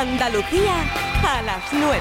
Andalucía 0.00 0.76
a 1.22 1.42
las 1.42 1.62
9. 1.72 2.00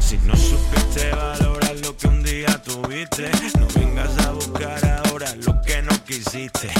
Si 0.00 0.16
no 0.16 0.34
supiste 0.34 1.10
valorar 1.10 1.76
lo 1.82 1.94
que 1.94 2.08
un 2.08 2.22
día 2.22 2.62
tuviste, 2.62 3.30
no 3.58 3.66
vengas 3.78 4.18
a 4.26 4.32
buscar 4.32 5.02
ahora 5.04 5.34
lo 5.44 5.60
que 5.60 5.82
no 5.82 5.92
quisiste. 6.06 6.70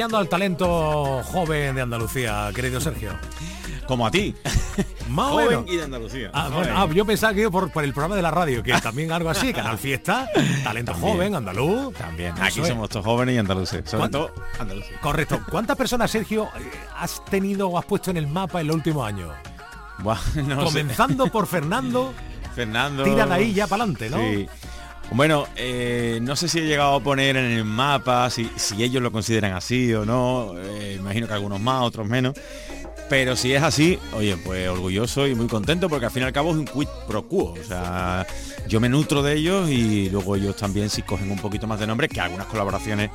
Apoyando 0.00 0.16
al 0.16 0.28
talento 0.30 1.22
joven 1.24 1.74
de 1.74 1.82
Andalucía, 1.82 2.50
querido 2.54 2.80
Sergio. 2.80 3.10
Como 3.86 4.06
a 4.06 4.10
ti. 4.10 4.34
Más 5.10 5.26
o 5.26 5.30
Joven 5.32 5.48
menos. 5.48 5.64
y 5.68 5.76
de 5.76 5.82
Andalucía. 5.82 6.30
Ah, 6.32 6.48
bueno, 6.50 6.72
ah, 6.74 6.88
yo 6.94 7.04
pensaba 7.04 7.34
que 7.34 7.50
por, 7.50 7.70
por 7.70 7.84
el 7.84 7.92
programa 7.92 8.14
de 8.16 8.22
la 8.22 8.30
radio, 8.30 8.62
que 8.62 8.72
también 8.82 9.12
algo 9.12 9.28
así, 9.28 9.52
Canal 9.52 9.76
Fiesta, 9.76 10.26
talento 10.64 10.92
También. 10.92 11.12
joven, 11.12 11.34
andaluz. 11.34 11.92
También. 11.94 12.32
Aquí 12.40 12.60
es. 12.60 12.68
somos 12.68 12.88
todos 12.88 13.04
jóvenes 13.04 13.34
y 13.34 13.38
andaluces. 13.38 13.82
Sobre 13.84 13.98
¿Cuánto? 13.98 14.26
todo 14.28 14.44
andaluces. 14.58 14.96
Correcto. 15.02 15.40
¿Cuántas 15.50 15.76
personas, 15.76 16.10
Sergio, 16.10 16.44
eh, 16.44 16.70
has 16.96 17.22
tenido 17.26 17.68
o 17.68 17.78
has 17.78 17.84
puesto 17.84 18.10
en 18.10 18.16
el 18.16 18.26
mapa 18.26 18.60
en 18.62 18.68
los 18.68 18.76
últimos 18.76 19.06
años? 19.06 19.30
Buah, 19.98 20.18
no 20.46 20.60
sé. 20.60 20.64
Comenzando 20.64 21.26
por 21.26 21.46
Fernando, 21.46 22.14
Fernando. 22.54 23.02
tira 23.04 23.26
de 23.26 23.34
ahí 23.34 23.52
ya 23.52 23.66
para 23.66 23.82
adelante, 23.82 24.08
¿no? 24.08 24.18
Sí. 24.18 24.48
Bueno, 25.12 25.46
eh, 25.56 26.20
no 26.22 26.36
sé 26.36 26.48
si 26.48 26.60
he 26.60 26.62
llegado 26.62 26.94
a 26.94 27.00
poner 27.00 27.36
en 27.36 27.46
el 27.46 27.64
mapa, 27.64 28.30
si, 28.30 28.48
si 28.56 28.82
ellos 28.82 29.02
lo 29.02 29.10
consideran 29.10 29.52
así 29.52 29.92
o 29.92 30.04
no. 30.04 30.54
eh, 30.56 30.96
imagino 30.98 31.26
que 31.26 31.34
algunos 31.34 31.60
más, 31.60 31.82
otros 31.82 32.06
menos. 32.06 32.34
Pero 33.10 33.34
si 33.36 33.52
es 33.52 33.62
así, 33.62 33.98
oye, 34.14 34.36
pues 34.36 34.68
orgulloso 34.68 35.26
y 35.26 35.34
muy 35.34 35.48
contento 35.48 35.88
porque 35.88 36.06
al 36.06 36.12
fin 36.12 36.22
y 36.22 36.26
al 36.26 36.32
cabo 36.32 36.50
es 36.52 36.56
un 36.56 36.64
quid 36.64 36.86
pro 37.08 37.26
quo. 37.26 37.54
O 37.60 37.64
sea, 37.66 38.24
yo 38.68 38.78
me 38.78 38.88
nutro 38.88 39.20
de 39.22 39.34
ellos 39.34 39.68
y 39.68 40.08
luego 40.10 40.36
ellos 40.36 40.54
también 40.56 40.88
si 40.88 41.02
cogen 41.02 41.28
un 41.30 41.38
poquito 41.40 41.66
más 41.66 41.80
de 41.80 41.88
nombre, 41.88 42.08
que 42.08 42.20
algunas 42.20 42.46
colaboraciones 42.46 43.10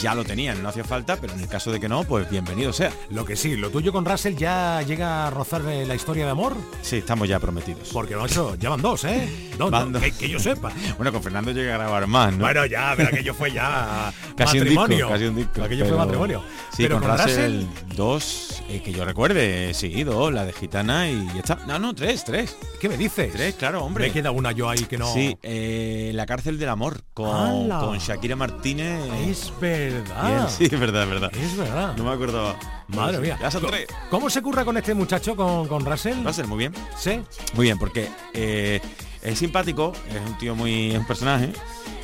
ya 0.00 0.14
lo 0.14 0.22
tenían, 0.24 0.62
no 0.62 0.68
hacía 0.68 0.84
falta, 0.84 1.16
pero 1.18 1.32
en 1.32 1.40
el 1.40 1.48
caso 1.48 1.72
de 1.72 1.80
que 1.80 1.88
no, 1.88 2.04
pues 2.04 2.28
bienvenido 2.30 2.74
sea. 2.74 2.92
Lo 3.08 3.24
que 3.24 3.36
sí, 3.36 3.56
lo 3.56 3.70
tuyo 3.70 3.90
con 3.90 4.04
Russell 4.04 4.34
ya 4.36 4.82
llega 4.82 5.26
a 5.26 5.30
rozar 5.30 5.62
la 5.62 5.94
historia 5.94 6.26
de 6.26 6.30
amor, 6.30 6.54
Sí, 6.82 6.96
estamos 6.96 7.26
ya 7.26 7.40
prometidos. 7.40 7.88
porque 7.90 8.16
macho, 8.16 8.54
ya 8.56 8.68
van 8.68 8.82
dos, 8.82 9.04
¿eh? 9.04 9.28
Van 9.58 9.92
dos. 9.92 10.00
que, 10.02 10.12
que 10.12 10.28
yo 10.28 10.38
sepa. 10.38 10.70
Bueno, 10.98 11.10
con 11.12 11.20
Fernando 11.22 11.50
llegué 11.50 11.72
a 11.72 11.78
grabar 11.78 12.06
más, 12.06 12.32
¿no? 12.32 12.44
Bueno, 12.44 12.64
ya, 12.66 12.92
pero 12.96 13.08
aquello 13.08 13.34
fue 13.34 13.50
ya 13.50 14.12
Casi 14.36 14.58
un 14.58 14.64
disco, 14.66 14.80
matrimonio. 14.82 15.08
casi 15.08 15.24
un 15.24 15.34
disco. 15.36 15.62
Aquello 15.64 15.84
fue 15.84 15.92
pero- 15.94 15.98
matrimonio. 16.04 16.42
Sí, 16.76 16.82
pero 16.84 17.00
con, 17.00 17.18
Russell, 17.18 17.62
dos, 17.96 18.62
eh, 18.68 18.80
que 18.84 18.92
yo 18.92 19.04
recuerde, 19.04 19.37
sí, 19.72 20.04
dos, 20.04 20.32
la 20.32 20.44
de 20.44 20.52
Gitana 20.52 21.08
y 21.08 21.26
ya 21.28 21.40
está. 21.40 21.56
No, 21.66 21.78
no, 21.78 21.94
tres, 21.94 22.24
tres. 22.24 22.56
¿qué 22.80 22.88
me 22.88 22.96
dices? 22.96 23.32
Tres, 23.32 23.54
claro, 23.54 23.84
hombre. 23.84 24.06
Me 24.06 24.12
queda 24.12 24.30
una 24.30 24.52
yo 24.52 24.68
ahí 24.68 24.84
que 24.84 24.98
no. 24.98 25.12
Sí, 25.12 25.36
eh, 25.42 26.10
La 26.14 26.26
cárcel 26.26 26.58
del 26.58 26.68
amor, 26.68 27.02
con, 27.14 27.68
Shakira 27.98 28.36
Martínez. 28.36 29.00
Es 29.28 29.52
verdad. 29.60 30.48
Sí, 30.48 30.64
es 30.64 30.78
verdad, 30.80 31.02
es 31.04 31.08
verdad. 31.08 31.30
Es 31.36 31.56
verdad. 31.56 31.94
No 31.96 32.04
me 32.04 32.10
acordaba. 32.12 32.56
Madre 32.88 33.18
mía. 33.18 33.38
Ya 33.40 33.50
son 33.50 33.62
Co- 33.62 33.68
tres. 33.68 33.86
¿Cómo 34.10 34.30
se 34.30 34.40
curra 34.42 34.64
con 34.64 34.76
este 34.76 34.94
muchacho, 34.94 35.36
con, 35.36 35.68
con 35.68 35.84
Russell? 35.84 36.24
Russell, 36.24 36.46
muy 36.46 36.58
bien. 36.58 36.72
Sí. 36.96 37.20
Muy 37.54 37.66
bien, 37.66 37.78
porque 37.78 38.08
eh, 38.34 38.80
es 39.22 39.38
simpático, 39.38 39.92
es 40.08 40.26
un 40.30 40.38
tío 40.38 40.54
muy, 40.54 40.92
es 40.92 40.98
un 40.98 41.06
personaje, 41.06 41.50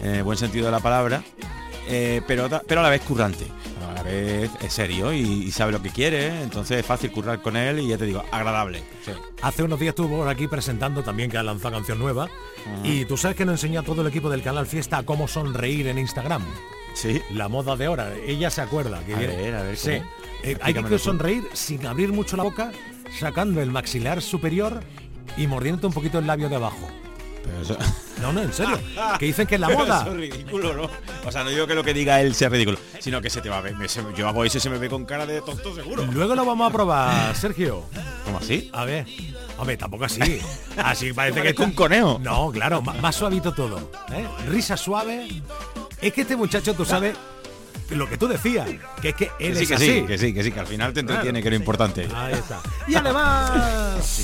en 0.02 0.14
el 0.16 0.22
buen 0.22 0.36
sentido 0.36 0.66
de 0.66 0.72
la 0.72 0.80
palabra, 0.80 1.22
eh, 1.88 2.20
pero, 2.26 2.48
pero 2.66 2.80
a 2.80 2.82
la 2.84 2.90
vez 2.90 3.02
currante. 3.02 3.46
A 3.88 3.94
la 3.94 4.02
vez 4.02 4.50
es 4.62 4.72
serio 4.72 5.12
y, 5.12 5.20
y 5.20 5.50
sabe 5.52 5.72
lo 5.72 5.80
que 5.82 5.90
quiere, 5.90 6.42
entonces 6.42 6.80
es 6.80 6.86
fácil 6.86 7.10
currar 7.12 7.40
con 7.42 7.56
él 7.56 7.78
y 7.80 7.88
ya 7.88 7.96
te 7.98 8.06
digo, 8.06 8.24
agradable. 8.32 8.82
Sí. 9.04 9.12
Hace 9.42 9.62
unos 9.62 9.78
días 9.78 9.90
estuvo 9.90 10.18
por 10.18 10.28
aquí 10.28 10.48
presentando 10.48 11.02
también 11.02 11.30
que 11.30 11.38
ha 11.38 11.42
lanzado 11.42 11.74
canción 11.74 11.98
nueva. 11.98 12.28
Y 12.82 13.04
tú 13.04 13.16
sabes 13.16 13.36
que 13.36 13.44
nos 13.44 13.54
enseña 13.62 13.82
todo 13.82 14.00
el 14.02 14.08
equipo 14.08 14.30
del 14.30 14.42
canal 14.42 14.66
Fiesta 14.66 14.98
a 14.98 15.02
cómo 15.04 15.28
sonreír 15.28 15.86
en 15.88 15.98
Instagram. 15.98 16.42
Sí. 16.94 17.20
La 17.32 17.48
moda 17.48 17.76
de 17.76 17.86
ahora. 17.86 18.12
Ella 18.26 18.48
se 18.50 18.62
acuerda. 18.62 19.00
Que 19.04 19.14
A 19.14 19.18
viene- 19.18 19.36
ver, 19.36 19.54
a 19.54 19.62
ver, 19.62 19.76
Sí. 19.76 19.90
¿cómo? 19.98 20.10
Eh, 20.44 20.56
hay 20.62 20.74
que 20.74 20.98
sonreír 20.98 21.44
sin 21.52 21.84
abrir 21.86 22.12
mucho 22.12 22.36
la 22.36 22.42
boca, 22.44 22.72
sacando 23.18 23.60
el 23.60 23.70
maxilar 23.70 24.22
superior 24.22 24.80
y 25.36 25.46
mordiéndote 25.46 25.86
un 25.88 25.92
poquito 25.92 26.18
el 26.18 26.26
labio 26.26 26.48
de 26.48 26.56
abajo. 26.56 26.88
Pero 27.44 27.60
eso, 27.62 27.76
No, 28.22 28.32
no, 28.32 28.40
en 28.42 28.52
serio. 28.52 28.78
que 29.18 29.26
dicen 29.26 29.46
que 29.46 29.56
es 29.56 29.60
la 29.60 29.66
Pero 29.66 29.80
moda. 29.80 30.02
eso 30.02 30.10
es 30.12 30.16
ridículo, 30.16 30.72
¿no? 30.74 30.88
O 31.26 31.32
sea, 31.32 31.44
no 31.44 31.50
digo 31.50 31.66
que 31.66 31.74
lo 31.74 31.82
que 31.84 31.92
diga 31.92 32.20
él 32.20 32.34
sea 32.34 32.48
ridículo, 32.48 32.78
sino 33.00 33.20
que 33.20 33.28
se 33.28 33.40
te 33.40 33.48
va 33.50 33.58
a 33.58 33.60
ver. 33.60 33.74
me- 33.76 33.88
se- 33.88 34.02
yo 34.16 34.28
hago 34.28 34.44
eso 34.44 34.58
y 34.58 34.60
se 34.60 34.70
me 34.70 34.78
ve 34.78 34.88
con 34.88 35.04
cara 35.04 35.26
de 35.26 35.40
tonto 35.42 35.74
seguro. 35.74 36.06
Luego 36.12 36.34
lo 36.34 36.44
vamos 36.44 36.68
a 36.70 36.72
probar, 36.72 37.34
Sergio. 37.36 37.84
¿Cómo 38.24 38.38
así? 38.38 38.70
A 38.72 38.84
ver. 38.84 39.06
Hombre, 39.58 39.76
tampoco 39.76 40.04
así. 40.04 40.20
Así 40.76 41.12
parece 41.12 41.34
que 41.36 41.40
Parezco 41.54 41.64
un 41.64 41.72
conejo. 41.72 42.18
No, 42.22 42.50
claro, 42.50 42.80
más, 42.82 43.14
suavito 43.14 43.52
todo. 43.52 43.90
¿eh? 44.12 44.26
Risa 44.48 44.76
suave. 44.76 45.28
Es 46.00 46.12
que 46.12 46.22
este 46.22 46.34
muchacho, 46.36 46.74
tú 46.74 46.84
sabes 46.84 47.14
lo 47.90 48.08
que 48.08 48.16
tú 48.18 48.26
decías, 48.26 48.68
que 49.00 49.10
es 49.10 49.14
que 49.14 49.30
él 49.38 49.52
Que 49.52 49.56
sí, 49.56 49.62
es 49.62 49.68
que 49.68 49.74
así. 49.74 49.86
sí, 49.86 50.02
que 50.06 50.18
sí, 50.18 50.34
que 50.34 50.42
sí, 50.42 50.50
que 50.52 50.60
al 50.60 50.66
final 50.66 50.92
te 50.92 51.00
entretiene, 51.00 51.40
que 51.42 51.48
es 51.48 51.52
lo 51.52 51.56
importante. 51.56 52.08
Ahí 52.14 52.32
está. 52.34 52.60
Y 52.88 52.94
además, 52.94 54.20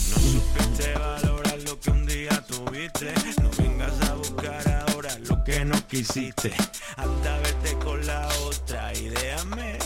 quisiste. 6.04 6.52
Anda, 6.96 7.38
vete 7.38 7.76
con 7.84 8.04
la 8.06 8.26
otra 8.44 8.92
y 8.94 9.08
déjame. 9.08 9.78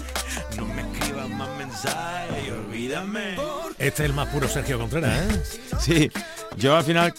No 0.56 0.64
me 0.66 0.82
escribas 0.82 1.28
más 1.30 1.48
mensajes 1.58 2.46
y 2.46 2.50
olvídame. 2.50 3.34
este 3.78 4.02
es 4.04 4.08
el 4.10 4.12
más 4.12 4.28
puro 4.28 4.48
Sergio 4.48 4.78
Contreras, 4.78 5.18
¿eh? 5.20 5.42
Sí, 5.80 6.10
yo 6.56 6.76
al 6.76 6.84
final 6.84 7.12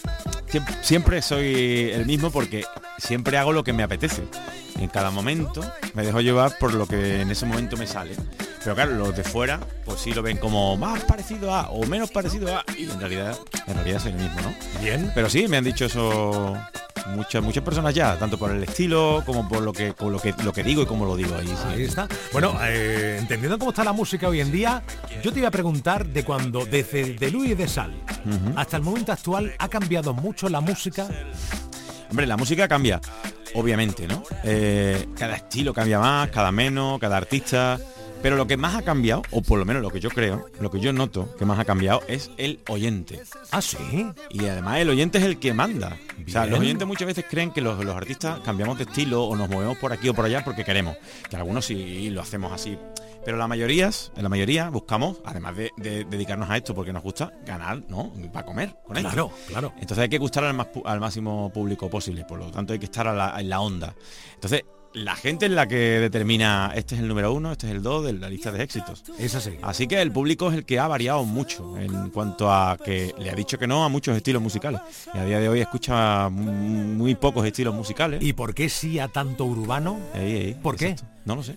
siem- 0.50 0.82
siempre 0.82 1.20
soy 1.22 1.90
el 1.92 2.06
mismo 2.06 2.30
porque 2.30 2.64
siempre 2.98 3.36
hago 3.38 3.52
lo 3.52 3.62
que 3.64 3.72
me 3.72 3.82
apetece. 3.82 4.22
En 4.78 4.88
cada 4.88 5.10
momento 5.10 5.60
me 5.94 6.02
dejo 6.04 6.20
llevar 6.20 6.56
por 6.58 6.74
lo 6.74 6.86
que 6.86 7.20
en 7.22 7.30
ese 7.30 7.46
momento 7.46 7.76
me 7.76 7.86
sale. 7.86 8.14
Pero 8.62 8.74
claro, 8.74 8.92
los 8.92 9.14
de 9.16 9.22
fuera, 9.24 9.60
pues 9.84 10.00
sí 10.00 10.12
lo 10.12 10.22
ven 10.22 10.38
como 10.38 10.76
más 10.76 11.00
parecido 11.04 11.54
a 11.54 11.68
o 11.70 11.86
menos 11.86 12.10
parecido 12.10 12.54
a. 12.56 12.64
Y 12.76 12.84
en 12.90 12.98
realidad, 12.98 13.38
en 13.66 13.74
realidad 13.74 14.00
soy 14.00 14.12
el 14.12 14.18
mismo, 14.18 14.40
¿no? 14.40 14.54
Bien. 14.82 15.12
Pero 15.14 15.30
sí, 15.30 15.46
me 15.48 15.56
han 15.58 15.64
dicho 15.64 15.84
eso 15.86 16.58
muchas, 17.08 17.42
muchas 17.42 17.62
personas 17.62 17.94
ya, 17.94 18.18
tanto 18.18 18.38
por 18.38 18.50
el 18.50 18.62
estilo 18.62 19.22
como 19.24 19.48
por 19.48 19.62
lo 19.62 19.72
que, 19.72 19.92
por 19.92 20.12
lo 20.12 20.20
que, 20.20 20.34
lo 20.42 20.52
que 20.52 20.62
digo 20.62 20.82
y 20.82 20.86
cómo 20.86 21.04
lo 21.04 21.16
digo 21.16 21.34
ahí. 21.36 21.46
sí. 21.46 21.54
Ahí 21.68 21.84
está. 21.84 22.08
Bueno, 22.32 22.54
eh, 22.62 23.16
entendiendo 23.20 23.58
cómo 23.58 23.70
está 23.70 23.84
la 23.84 23.92
música 23.92 24.28
hoy 24.28 24.40
en 24.40 24.52
día, 24.52 24.82
yo 25.22 25.32
te 25.32 25.38
iba 25.38 25.48
a 25.48 25.52
preguntar 25.52 26.06
de 26.06 26.24
cuando, 26.24 26.64
desde 26.66 27.14
de 27.14 27.30
Luis 27.30 27.56
de 27.56 27.68
Sal 27.68 27.94
hasta 28.56 28.76
el 28.76 28.82
momento 28.82 29.12
actual, 29.12 29.54
¿ha 29.58 29.68
cambiado 29.68 30.12
mucho 30.12 30.48
la 30.48 30.60
música? 30.60 31.08
Hombre, 32.10 32.26
la 32.26 32.36
música 32.36 32.68
cambia, 32.68 33.00
obviamente, 33.54 34.06
¿no? 34.06 34.22
Eh, 34.44 35.06
cada 35.18 35.36
estilo 35.36 35.72
cambia 35.74 35.98
más, 35.98 36.28
cada 36.30 36.52
menos, 36.52 36.98
cada 36.98 37.16
artista. 37.16 37.78
Pero 38.22 38.36
lo 38.36 38.46
que 38.46 38.56
más 38.56 38.74
ha 38.74 38.82
cambiado, 38.82 39.22
o 39.30 39.40
por 39.42 39.58
lo 39.58 39.64
menos 39.64 39.82
lo 39.82 39.90
que 39.90 40.00
yo 40.00 40.08
creo, 40.10 40.46
lo 40.60 40.70
que 40.70 40.80
yo 40.80 40.92
noto 40.92 41.34
que 41.38 41.44
más 41.44 41.58
ha 41.58 41.64
cambiado 41.64 42.02
es 42.08 42.30
el 42.38 42.60
oyente. 42.68 43.20
Ah, 43.52 43.62
sí. 43.62 43.76
Y 44.30 44.46
además 44.46 44.78
el 44.78 44.90
oyente 44.90 45.18
es 45.18 45.24
el 45.24 45.38
que 45.38 45.54
manda. 45.54 45.96
O 46.26 46.30
sea, 46.30 46.46
los 46.46 46.58
oyentes 46.58 46.86
muchas 46.88 47.06
veces 47.06 47.24
creen 47.30 47.52
que 47.52 47.60
los, 47.60 47.84
los 47.84 47.94
artistas 47.94 48.40
cambiamos 48.40 48.78
de 48.78 48.84
estilo 48.84 49.24
o 49.24 49.36
nos 49.36 49.48
movemos 49.48 49.78
por 49.78 49.92
aquí 49.92 50.08
o 50.08 50.14
por 50.14 50.24
allá 50.24 50.42
porque 50.44 50.64
queremos. 50.64 50.96
Que 51.30 51.36
algunos 51.36 51.64
sí 51.66 52.10
lo 52.10 52.20
hacemos 52.20 52.50
así 52.52 52.76
Pero 53.24 53.36
la 53.36 53.46
mayoría, 53.46 53.90
la 54.16 54.28
mayoría 54.28 54.70
buscamos, 54.70 55.18
además 55.24 55.56
de, 55.56 55.70
de 55.76 56.04
dedicarnos 56.04 56.50
a 56.50 56.56
esto 56.56 56.74
porque 56.74 56.92
nos 56.92 57.02
gusta, 57.04 57.32
ganar, 57.46 57.82
¿no? 57.88 58.12
Para 58.32 58.44
comer 58.46 58.76
con 58.84 58.96
esto. 58.96 59.08
Claro, 59.10 59.30
claro. 59.46 59.72
Entonces 59.80 59.98
hay 59.98 60.08
que 60.08 60.18
gustar 60.18 60.42
al, 60.44 60.54
más 60.54 60.68
al 60.84 60.98
máximo 61.00 61.50
público 61.52 61.88
posible, 61.88 62.24
por 62.24 62.38
lo 62.40 62.50
tanto 62.50 62.72
hay 62.72 62.78
que 62.80 62.86
estar 62.86 63.06
a 63.06 63.14
la- 63.14 63.40
en 63.40 63.48
la 63.48 63.60
onda. 63.60 63.94
Entonces, 64.34 64.64
la 64.96 65.14
gente 65.14 65.46
es 65.46 65.52
la 65.52 65.68
que 65.68 65.76
determina, 66.00 66.72
este 66.74 66.94
es 66.94 67.02
el 67.02 67.08
número 67.08 67.32
uno, 67.32 67.52
este 67.52 67.66
es 67.68 67.72
el 67.74 67.82
dos 67.82 68.04
de 68.04 68.14
la 68.14 68.28
lista 68.30 68.50
de 68.50 68.62
éxitos. 68.62 69.04
Es 69.18 69.34
así. 69.34 69.50
Así 69.62 69.86
que 69.86 70.00
el 70.00 70.10
público 70.10 70.48
es 70.50 70.56
el 70.56 70.64
que 70.64 70.78
ha 70.78 70.88
variado 70.88 71.22
mucho 71.24 71.76
en 71.78 72.08
cuanto 72.10 72.50
a 72.50 72.78
que 72.82 73.14
le 73.18 73.30
ha 73.30 73.34
dicho 73.34 73.58
que 73.58 73.66
no 73.66 73.84
a 73.84 73.88
muchos 73.90 74.16
estilos 74.16 74.40
musicales. 74.42 74.80
Y 75.14 75.18
a 75.18 75.24
día 75.24 75.38
de 75.38 75.48
hoy 75.50 75.60
escucha 75.60 76.28
mu- 76.30 76.50
muy 76.52 77.14
pocos 77.14 77.46
estilos 77.46 77.74
musicales. 77.74 78.22
¿Y 78.22 78.32
por 78.32 78.54
qué 78.54 78.68
sí 78.68 78.98
a 78.98 79.08
tanto 79.08 79.44
urbano? 79.44 79.98
Ahí, 80.14 80.56
¿Por 80.62 80.76
qué? 80.76 80.96
No 81.26 81.36
lo 81.36 81.42
sé. 81.42 81.54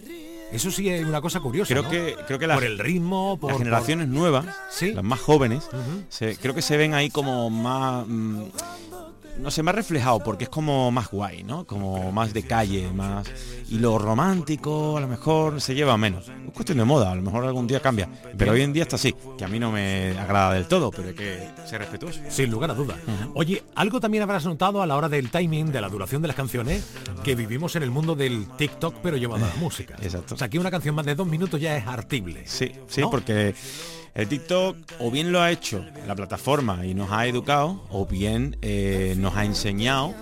Eso 0.51 0.71
sí 0.71 0.89
es 0.89 1.05
una 1.05 1.21
cosa 1.21 1.39
curiosa. 1.39 1.69
Creo 1.73 1.83
¿no? 1.83 1.89
que 1.89 2.15
creo 2.27 2.39
que 2.39 2.47
la- 2.47 2.55
por 2.55 2.63
el 2.65 2.77
ritmo, 2.79 3.37
por 3.39 3.51
las 3.51 3.59
generaciones 3.59 4.07
nuevas, 4.07 4.47
Sí. 4.71 4.93
las 4.93 5.03
más 5.03 5.19
jóvenes, 5.19 5.63
se- 6.09 6.35
creo 6.37 6.53
que 6.55 6.61
se 6.63 6.75
ven 6.75 6.93
ahí 6.93 7.09
como 7.09 7.49
más, 7.49 8.05
mm, 8.07 8.43
no 9.39 9.51
sé, 9.51 9.63
más 9.63 9.75
reflejado, 9.75 10.19
porque 10.19 10.45
es 10.45 10.49
como 10.49 10.91
más 10.91 11.09
guay, 11.09 11.43
¿no? 11.43 11.65
Como 11.65 12.11
más 12.11 12.33
de 12.33 12.43
calle, 12.43 12.91
más... 12.91 13.27
Y 13.69 13.77
lo 13.79 13.97
romántico 13.97 14.97
a 14.97 15.01
lo 15.01 15.07
mejor 15.07 15.61
se 15.61 15.75
lleva 15.75 15.97
menos. 15.97 16.27
Es 16.29 16.53
cuestión 16.53 16.77
de 16.77 16.85
moda, 16.85 17.11
a 17.11 17.15
lo 17.15 17.21
mejor 17.21 17.45
algún 17.45 17.67
día 17.67 17.79
cambia. 17.79 18.09
Pero 18.37 18.51
hoy 18.53 18.61
en 18.61 18.73
día 18.73 18.83
está 18.83 18.95
así, 18.95 19.15
que 19.37 19.45
a 19.45 19.47
mí 19.47 19.59
no 19.59 19.71
me 19.71 20.17
agrada 20.17 20.53
del 20.53 20.67
todo, 20.67 20.91
pero 20.91 21.09
hay 21.09 21.13
que 21.15 21.47
ser 21.65 21.79
respetuoso. 21.79 22.19
sin 22.29 22.49
lugar 22.51 22.71
a 22.71 22.73
dudas. 22.73 22.97
Oye, 23.33 23.63
algo 23.75 23.99
también 23.99 24.23
habrás 24.23 24.45
notado 24.45 24.81
a 24.81 24.87
la 24.87 24.95
hora 24.95 25.09
del 25.09 25.29
timing, 25.29 25.71
de 25.71 25.81
la 25.81 25.89
duración 25.89 26.21
de 26.21 26.27
las 26.27 26.37
canciones, 26.37 26.85
que 27.23 27.35
vivimos 27.35 27.75
en 27.75 27.83
el 27.83 27.91
mundo 27.91 28.15
del 28.15 28.47
TikTok, 28.57 28.95
pero 29.01 29.17
llevado 29.17 29.45
a 29.45 29.47
la 29.49 29.55
música. 29.59 29.95
Exacto. 30.01 30.35
O 30.35 30.37
sea, 30.37 30.49
que 30.49 30.59
una 30.59 30.71
canción 30.71 30.95
más 30.95 31.05
de 31.05 31.15
dos 31.15 31.27
minutos 31.27 31.59
ya 31.61 31.77
es 31.77 31.87
artible. 31.87 32.43
Sí, 32.45 32.71
sí, 32.87 33.01
¿No? 33.01 33.09
porque 33.09 33.53
el 34.15 34.27
TikTok 34.27 34.77
o 34.99 35.11
bien 35.11 35.31
lo 35.31 35.41
ha 35.41 35.51
hecho 35.51 35.85
la 36.07 36.15
plataforma 36.15 36.85
y 36.85 36.93
nos 36.93 37.11
ha 37.11 37.27
educado, 37.27 37.83
o 37.89 38.05
bien 38.05 38.57
eh, 38.61 39.15
nos 39.17 39.35
ha 39.35 39.45
enseñado, 39.45 40.13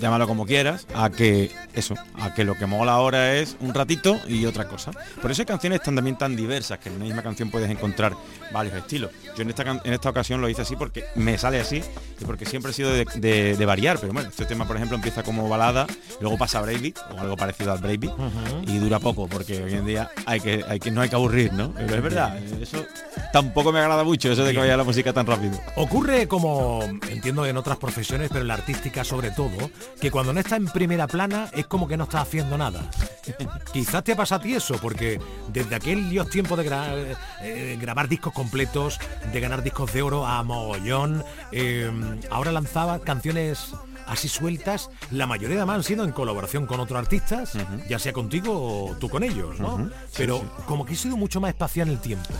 llámalo 0.00 0.26
como 0.26 0.46
quieras, 0.46 0.86
a 0.94 1.10
que 1.10 1.50
eso, 1.74 1.94
a 2.14 2.34
que 2.34 2.44
lo 2.44 2.54
que 2.54 2.66
mola 2.66 2.92
ahora 2.92 3.34
es 3.34 3.56
un 3.60 3.74
ratito 3.74 4.18
y 4.28 4.44
otra 4.46 4.68
cosa. 4.68 4.92
Por 5.20 5.30
eso 5.30 5.42
hay 5.42 5.46
canciones 5.46 5.82
tan, 5.82 5.94
también 5.94 6.16
tan 6.16 6.36
diversas 6.36 6.78
que 6.78 6.88
en 6.88 6.96
una 6.96 7.04
misma 7.04 7.22
canción 7.22 7.50
puedes 7.50 7.70
encontrar 7.70 8.14
varios 8.52 8.74
estilos. 8.74 9.10
Yo 9.38 9.42
en 9.42 9.50
esta, 9.50 9.62
en 9.84 9.92
esta 9.92 10.10
ocasión 10.10 10.40
lo 10.40 10.48
hice 10.48 10.62
así 10.62 10.74
porque 10.76 11.04
me 11.14 11.38
sale 11.38 11.60
así 11.60 11.80
y 12.20 12.24
porque 12.24 12.44
siempre 12.44 12.72
he 12.72 12.74
sido 12.74 12.90
de, 12.92 13.04
de- 13.14 13.56
de 13.56 13.66
variar. 13.66 13.98
Pero 14.00 14.12
bueno, 14.12 14.28
este 14.28 14.44
tema 14.44 14.66
por 14.66 14.76
ejemplo 14.76 14.96
empieza 14.96 15.22
como 15.22 15.48
balada, 15.48 15.86
luego 16.20 16.36
pasa 16.36 16.58
a 16.58 16.62
breakbeat 16.62 16.98
o 17.16 17.20
algo 17.20 17.36
parecido 17.36 17.72
al 17.72 17.78
breakbeat 17.78 18.12
y 18.66 18.78
dura 18.78 18.98
poco 18.98 19.28
porque 19.28 19.62
hoy 19.62 19.74
en 19.74 19.86
día 19.86 20.10
hay 20.26 20.40
que, 20.40 20.64
hay 20.68 20.80
que 20.80 20.90
no 20.90 21.00
hay 21.00 21.08
que 21.08 21.14
aburrir, 21.14 21.52
¿no? 21.52 21.72
Pero 21.72 21.94
es 21.94 22.02
verdad, 22.02 22.36
eso 22.60 22.84
tampoco 23.32 23.72
me 23.72 23.78
agrada 23.78 24.02
mucho, 24.04 24.30
eso 24.32 24.42
de 24.44 24.52
que 24.52 24.58
vaya 24.58 24.76
la 24.76 24.84
música 24.84 25.12
tan 25.12 25.26
rápido. 25.26 25.58
Ocurre 25.76 26.26
como 26.26 26.82
entiendo 27.08 27.46
en 27.46 27.56
otras 27.56 27.78
profesiones, 27.78 28.28
pero 28.30 28.40
en 28.42 28.48
la 28.48 28.54
artística 28.54 29.04
sobre 29.04 29.30
todo, 29.30 29.70
que 30.00 30.10
cuando 30.10 30.32
no 30.32 30.40
está 30.40 30.56
en 30.56 30.66
primera 30.66 31.06
plana 31.06 31.48
es 31.54 31.66
como 31.66 31.86
que 31.86 31.96
no 31.96 32.04
está 32.04 32.22
haciendo 32.22 32.58
nada. 32.58 32.90
Quizás 33.72 34.02
te 34.02 34.16
pasa 34.16 34.36
a 34.36 34.40
ti 34.40 34.54
eso, 34.54 34.76
porque 34.80 35.20
desde 35.52 35.74
aquellos 35.74 36.28
tiempos 36.30 36.58
de 36.58 36.68
gra- 36.68 37.16
eh, 37.42 37.78
grabar 37.80 38.08
discos 38.08 38.32
completos, 38.32 38.98
de 39.32 39.40
ganar 39.40 39.62
discos 39.62 39.92
de 39.92 40.02
oro 40.02 40.26
a 40.26 40.42
mogollón, 40.42 41.24
eh, 41.52 41.90
ahora 42.30 42.52
lanzaba 42.52 43.00
canciones 43.00 43.74
así 44.08 44.28
sueltas, 44.28 44.90
la 45.10 45.26
mayoría 45.26 45.56
además 45.58 45.76
han 45.76 45.84
sido 45.84 46.04
en 46.04 46.12
colaboración 46.12 46.66
con 46.66 46.80
otros 46.80 46.98
artistas, 46.98 47.52
ya 47.88 47.98
sea 47.98 48.12
contigo 48.12 48.88
o 48.90 48.96
tú 48.96 49.08
con 49.08 49.22
ellos, 49.22 49.58
¿no? 49.60 49.90
Pero 50.16 50.42
como 50.66 50.84
que 50.86 50.94
ha 50.94 50.96
sido 50.96 51.16
mucho 51.16 51.40
más 51.40 51.50
espacial 51.50 51.88
en 51.88 51.94
el 51.94 52.00
tiempo. 52.00 52.30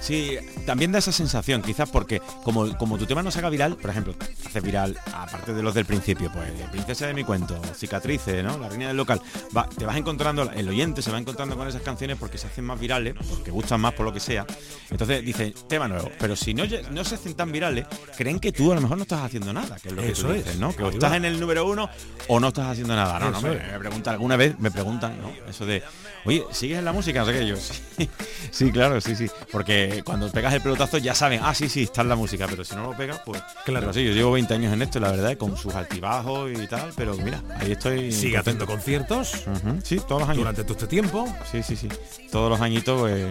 Sí, 0.00 0.36
también 0.64 0.92
da 0.92 1.00
esa 1.00 1.10
sensación, 1.10 1.60
quizás 1.60 1.90
porque 1.90 2.20
como, 2.44 2.76
como 2.78 2.98
tu 2.98 3.06
tema 3.06 3.20
no 3.22 3.30
se 3.32 3.40
haga 3.40 3.50
viral, 3.50 3.76
por 3.76 3.90
ejemplo, 3.90 4.14
hace 4.46 4.60
viral, 4.60 4.96
aparte 5.12 5.52
de 5.52 5.62
los 5.62 5.74
del 5.74 5.86
principio, 5.86 6.30
pues 6.32 6.48
Princesa 6.70 7.06
de 7.08 7.14
mi 7.14 7.24
cuento, 7.24 7.60
Cicatrices, 7.74 8.44
¿no? 8.44 8.56
La 8.58 8.68
reina 8.68 8.88
del 8.88 8.96
local, 8.96 9.20
va- 9.56 9.68
te 9.68 9.84
vas 9.84 9.96
encontrando, 9.96 10.48
el 10.52 10.68
oyente 10.68 11.02
se 11.02 11.10
va 11.10 11.18
encontrando 11.18 11.56
con 11.56 11.66
esas 11.66 11.82
canciones 11.82 12.16
porque 12.16 12.38
se 12.38 12.46
hacen 12.46 12.64
más 12.64 12.78
virales, 12.78 13.14
porque 13.28 13.50
gustan 13.50 13.80
más 13.80 13.92
por 13.94 14.06
lo 14.06 14.12
que 14.12 14.20
sea. 14.20 14.46
Entonces 14.90 15.24
dice, 15.24 15.52
tema 15.68 15.88
nuevo, 15.88 16.08
pero 16.20 16.36
si 16.36 16.54
no, 16.54 16.62
no 16.92 17.04
se 17.04 17.16
hacen 17.16 17.34
tan 17.34 17.50
virales, 17.50 17.86
creen 18.16 18.38
que 18.38 18.52
tú 18.52 18.70
a 18.70 18.76
lo 18.76 18.80
mejor 18.80 18.98
no 18.98 19.02
estás 19.02 19.22
haciendo 19.22 19.52
nada, 19.52 19.76
que 19.82 19.88
es 19.88 19.94
lo 19.94 20.02
que 20.02 20.10
Eso 20.12 20.28
tú 20.28 20.32
dices, 20.32 20.58
¿no? 20.58 20.68
Que 20.76 20.84
estás. 20.90 21.10
En 21.18 21.26
el 21.26 21.38
número 21.38 21.66
uno 21.66 21.88
o 22.28 22.40
no 22.40 22.48
estás 22.48 22.66
haciendo 22.66 22.96
nada. 22.96 23.18
No, 23.18 23.30
no, 23.30 23.40
me, 23.42 23.50
me 23.50 23.78
preguntan, 23.78 24.14
alguna 24.14 24.36
vez 24.36 24.58
me 24.58 24.70
preguntan, 24.70 25.20
¿no? 25.20 25.30
Eso 25.48 25.66
de, 25.66 25.82
oye, 26.28 26.44
¿sigues 26.52 26.78
en 26.78 26.84
la 26.84 26.92
música? 26.92 27.20
No 27.20 27.26
sé 27.26 27.32
qué, 27.32 27.46
yo, 27.46 27.56
sí, 27.56 28.08
sí, 28.50 28.70
claro, 28.70 29.00
sí, 29.00 29.16
sí. 29.16 29.26
Porque 29.50 30.02
cuando 30.04 30.30
pegas 30.30 30.52
el 30.54 30.60
pelotazo 30.60 30.98
ya 30.98 31.14
saben, 31.14 31.40
ah, 31.42 31.54
sí, 31.54 31.68
sí, 31.68 31.84
está 31.84 32.02
en 32.02 32.10
la 32.10 32.16
música, 32.16 32.46
pero 32.48 32.64
si 32.64 32.74
no 32.76 32.82
lo 32.90 32.96
pegas, 32.96 33.20
pues... 33.24 33.42
Claro. 33.64 33.92
Sí, 33.92 34.04
yo 34.04 34.12
llevo 34.12 34.32
20 34.32 34.52
años 34.54 34.72
en 34.72 34.82
esto, 34.82 35.00
la 35.00 35.10
verdad, 35.10 35.36
con 35.36 35.56
sus 35.56 35.74
altibajos 35.74 36.50
y 36.52 36.66
tal, 36.66 36.92
pero 36.96 37.16
mira, 37.16 37.42
ahí 37.58 37.72
estoy... 37.72 38.12
Sigue 38.12 38.36
haciendo 38.36 38.66
conciertos 38.66 39.46
Ujú, 39.46 39.80
Sí, 39.82 39.96
todos 40.06 40.20
los 40.22 40.28
años. 40.28 40.38
durante 40.38 40.62
todo 40.64 40.74
este 40.74 40.86
tiempo. 40.86 41.26
Sí, 41.50 41.62
sí, 41.62 41.76
sí. 41.76 41.88
Todos 42.30 42.50
los 42.50 42.60
añitos 42.60 43.00
pues, 43.00 43.26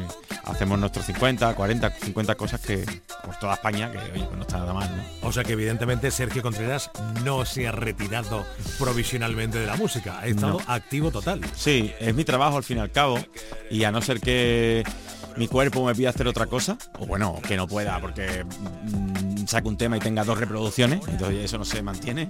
hacemos 0.45 0.79
nuestros 0.79 1.05
50, 1.05 1.53
40, 1.53 1.89
50 1.91 2.35
cosas 2.35 2.59
que 2.61 2.83
por 3.23 3.35
toda 3.37 3.53
España, 3.53 3.91
que 3.91 3.97
oye, 3.99 4.23
pues 4.25 4.35
no 4.35 4.41
está 4.41 4.57
nada 4.57 4.73
mal, 4.73 4.89
¿no? 4.97 5.27
O 5.27 5.31
sea 5.31 5.43
que 5.43 5.53
evidentemente 5.53 6.09
Sergio 6.09 6.41
Contreras 6.41 6.89
no 7.23 7.45
se 7.45 7.67
ha 7.67 7.71
retirado 7.71 8.45
provisionalmente 8.79 9.59
de 9.59 9.67
la 9.67 9.75
música, 9.75 10.19
ha 10.19 10.27
estado 10.27 10.61
activo 10.67 11.11
total. 11.11 11.41
Sí, 11.55 11.91
es 11.99 12.15
mi 12.15 12.23
trabajo 12.23 12.57
al 12.57 12.63
fin 12.63 12.77
y 12.77 12.81
cabo. 12.91 13.19
Y 13.69 13.83
a 13.83 13.91
no 13.91 14.01
ser 14.01 14.19
que 14.19 14.83
mi 15.37 15.47
cuerpo 15.47 15.85
me 15.85 15.93
pida 15.95 16.09
hacer 16.09 16.27
otra 16.27 16.45
cosa, 16.47 16.77
o 16.99 17.05
bueno, 17.05 17.39
que 17.47 17.55
no 17.57 17.67
pueda 17.67 17.99
porque 17.99 18.43
mm, 18.43 19.45
saque 19.47 19.67
un 19.67 19.77
tema 19.77 19.97
y 19.97 19.99
tenga 19.99 20.23
dos 20.23 20.37
reproducciones, 20.37 21.01
entonces 21.07 21.45
eso 21.45 21.57
no 21.57 21.65
se 21.65 21.81
mantiene, 21.81 22.27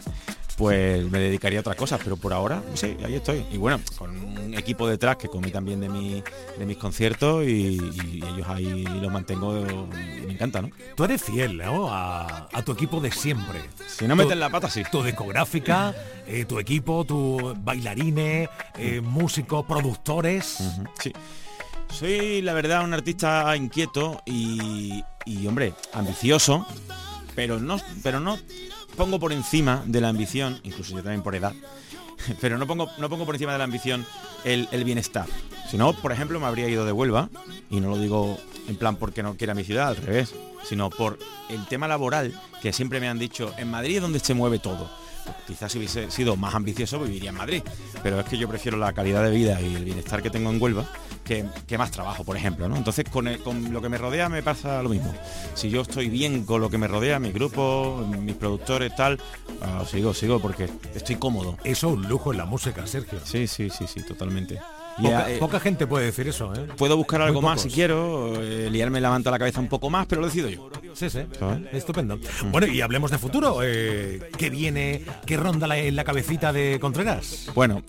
pues 0.57 1.09
me 1.09 1.19
dedicaría 1.19 1.59
a 1.59 1.61
otras 1.61 1.75
cosas. 1.75 1.99
Pero 2.03 2.17
por 2.17 2.33
ahora, 2.33 2.61
sí, 2.73 2.97
ahí 3.05 3.15
estoy. 3.15 3.45
Y 3.51 3.57
bueno, 3.57 3.79
con 3.97 4.11
un 4.17 4.53
equipo 4.55 4.87
detrás 4.87 5.17
que 5.17 5.27
comí 5.27 5.51
también 5.51 5.79
de, 5.79 5.89
mi, 5.89 6.23
de 6.57 6.65
mis 6.65 6.77
conciertos 6.77 7.43
y, 7.45 7.77
y 7.79 8.23
ellos 8.25 8.47
ahí 8.47 8.83
los 8.83 9.11
mantengo 9.11 9.59
y 9.61 10.25
me 10.25 10.33
encanta, 10.33 10.61
¿no? 10.61 10.69
Tú 10.95 11.03
eres 11.03 11.21
fiel 11.23 11.57
¿no? 11.57 11.91
a, 11.93 12.47
a 12.51 12.61
tu 12.63 12.71
equipo 12.71 12.99
de 12.99 13.11
siempre. 13.11 13.61
Si 13.87 14.05
no 14.07 14.15
Tu- 14.15 14.23
meten 14.23 14.39
la 14.39 14.49
pata, 14.49 14.69
sí. 14.69 14.83
Tu 14.91 15.03
discográfica, 15.03 15.93
eh, 16.27 16.45
tu 16.45 16.59
equipo, 16.59 17.03
tus 17.05 17.53
bailarines, 17.63 18.49
eh, 18.77 19.01
músicos, 19.01 19.65
productores. 19.65 20.57
Sí. 20.99 21.13
Soy, 21.89 22.41
la 22.41 22.53
verdad, 22.53 22.83
un 22.83 22.93
artista 22.93 23.55
inquieto 23.55 24.21
y, 24.25 25.03
hombre, 25.47 25.73
ambicioso, 25.93 26.65
pero 27.35 27.59
no, 27.59 27.79
pero 28.03 28.19
no 28.19 28.37
pongo 28.95 29.19
por 29.19 29.33
encima 29.33 29.83
de 29.85 30.01
la 30.01 30.09
ambición, 30.09 30.59
incluso 30.63 30.95
yo 30.95 31.03
también 31.03 31.23
por 31.23 31.35
edad, 31.35 31.53
pero 32.41 32.57
no 32.57 32.67
pongo, 32.67 32.87
no 32.97 33.09
pongo 33.09 33.25
por 33.25 33.35
encima 33.35 33.53
de 33.53 33.57
la 33.57 33.63
ambición 33.63 34.05
el, 34.43 34.67
el 34.71 34.83
bienestar. 34.83 35.25
Si 35.69 35.77
no, 35.77 35.93
por 35.93 36.11
ejemplo, 36.11 36.39
me 36.39 36.45
habría 36.45 36.69
ido 36.69 36.85
de 36.85 36.91
Huelva, 36.91 37.29
y 37.69 37.79
no 37.79 37.89
lo 37.89 37.97
digo 37.97 38.37
en 38.67 38.75
plan 38.75 38.95
porque 38.95 39.23
no 39.23 39.35
quiera 39.35 39.55
mi 39.55 39.63
ciudad, 39.63 39.89
al 39.89 39.97
revés, 39.97 40.33
sino 40.63 40.89
por 40.89 41.17
el 41.49 41.65
tema 41.67 41.87
laboral, 41.87 42.39
que 42.61 42.73
siempre 42.73 42.99
me 42.99 43.07
han 43.07 43.19
dicho, 43.19 43.53
en 43.57 43.71
Madrid 43.71 43.97
es 43.97 44.01
donde 44.01 44.19
se 44.19 44.33
mueve 44.33 44.59
todo. 44.59 44.89
Quizás 45.45 45.71
si 45.71 45.77
hubiese 45.77 46.09
sido 46.11 46.35
más 46.35 46.55
ambicioso 46.55 46.99
viviría 46.99 47.31
en 47.31 47.37
Madrid, 47.37 47.63
pero 48.03 48.19
es 48.19 48.25
que 48.25 48.37
yo 48.37 48.47
prefiero 48.47 48.77
la 48.77 48.93
calidad 48.93 49.23
de 49.23 49.31
vida 49.31 49.59
y 49.61 49.75
el 49.75 49.83
bienestar 49.83 50.21
que 50.21 50.29
tengo 50.29 50.49
en 50.49 50.61
Huelva 50.61 50.89
que, 51.27 51.45
que 51.67 51.77
más 51.77 51.91
trabajo, 51.91 52.23
por 52.23 52.37
ejemplo. 52.37 52.67
¿no? 52.69 52.75
Entonces 52.77 53.05
con, 53.09 53.27
el- 53.27 53.39
con 53.43 53.71
lo 53.73 53.81
que 53.81 53.89
me 53.89 53.97
rodea 53.97 54.29
me 54.29 54.41
pasa 54.41 54.81
lo 54.81 54.89
mismo. 54.89 55.13
Si 55.53 55.69
yo 55.69 55.81
estoy 55.81 56.09
bien 56.09 56.45
con 56.45 56.61
lo 56.61 56.69
que 56.69 56.77
me 56.77 56.87
rodea, 56.87 57.19
mi 57.19 57.31
grupo, 57.31 58.07
mis 58.21 58.35
productores, 58.35 58.95
tal, 58.95 59.19
ah, 59.61 59.83
sigo, 59.89 60.13
sigo 60.13 60.39
porque 60.39 60.69
estoy 60.95 61.17
cómodo. 61.17 61.57
Eso 61.63 61.89
es 61.89 61.93
un 61.97 62.07
lujo 62.07 62.31
en 62.31 62.37
la 62.37 62.45
música, 62.45 62.87
Sergio. 62.87 63.19
Sí, 63.23 63.47
sí, 63.47 63.69
sí, 63.69 63.85
sí, 63.87 64.01
totalmente. 64.01 64.59
Eh, 65.03 65.37
poca 65.39 65.59
gente 65.59 65.85
puede 65.85 66.05
decir 66.05 66.27
eso, 66.27 66.53
¿eh? 66.55 66.67
Puedo 66.77 66.97
buscar 66.97 67.21
algo 67.21 67.41
más 67.41 67.61
si 67.61 67.69
quiero, 67.69 68.41
eh, 68.41 68.69
liarme 68.71 68.99
la 68.99 69.09
manta 69.09 69.29
a 69.29 69.31
la 69.31 69.39
cabeza 69.39 69.59
un 69.59 69.67
poco 69.67 69.89
más, 69.89 70.07
pero 70.07 70.21
lo 70.21 70.27
decido 70.27 70.49
yo. 70.49 70.69
Sí, 70.93 71.09
sí. 71.09 71.19
¿Sabes? 71.37 71.61
Estupendo. 71.73 72.19
Bueno, 72.51 72.65
y 72.67 72.81
hablemos 72.81 73.11
de 73.11 73.17
futuro. 73.19 73.59
Eh, 73.63 74.29
¿Qué 74.37 74.49
viene? 74.49 75.03
¿Qué 75.25 75.37
ronda 75.37 75.67
la- 75.67 75.77
en 75.77 75.95
la 75.95 76.03
cabecita 76.03 76.51
de 76.51 76.79
Contreras? 76.79 77.49
Bueno, 77.53 77.83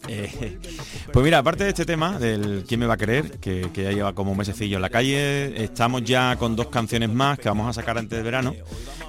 pues 1.13 1.25
mira, 1.25 1.39
aparte 1.39 1.65
de 1.65 1.71
este 1.71 1.85
tema, 1.87 2.19
del 2.19 2.65
¿Quién 2.69 2.81
me 2.81 2.87
va 2.87 2.95
a 2.95 2.99
querer?, 2.99 3.39
que, 3.39 3.71
que 3.73 3.85
ya 3.85 3.93
lleva 3.93 4.15
como 4.15 4.33
un 4.33 4.39
mesecillo 4.39 4.77
en 4.77 4.83
la 4.83 4.91
calle, 4.91 5.63
estamos 5.65 6.05
ya 6.05 6.37
con 6.37 6.57
dos 6.57 6.69
canciones 6.69 7.09
más 7.11 7.39
que 7.39 7.49
vamos 7.49 7.69
a 7.69 7.73
sacar 7.73 7.97
antes 7.99 8.17
del 8.17 8.25
verano. 8.25 8.55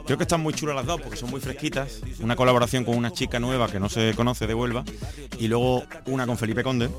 Creo 0.06 0.18
que 0.18 0.24
están 0.24 0.42
muy 0.42 0.54
chulas 0.54 0.76
las 0.76 0.86
dos 0.86 1.02
porque 1.02 1.18
son 1.18 1.30
muy 1.30 1.40
fresquitas. 1.42 2.00
Una 2.22 2.36
colaboración 2.36 2.84
con 2.86 2.96
una 2.98 3.12
chica 3.12 3.40
nueva 3.40 3.68
que 3.70 3.80
no 3.80 3.90
se 3.90 4.14
conoce 4.16 4.48
de 4.48 4.54
Huelva 4.54 4.84
y 5.38 5.48
luego 5.48 5.84
una 6.08 6.26
con 6.26 6.38
Felipe 6.38 6.64
Conde. 6.64 6.90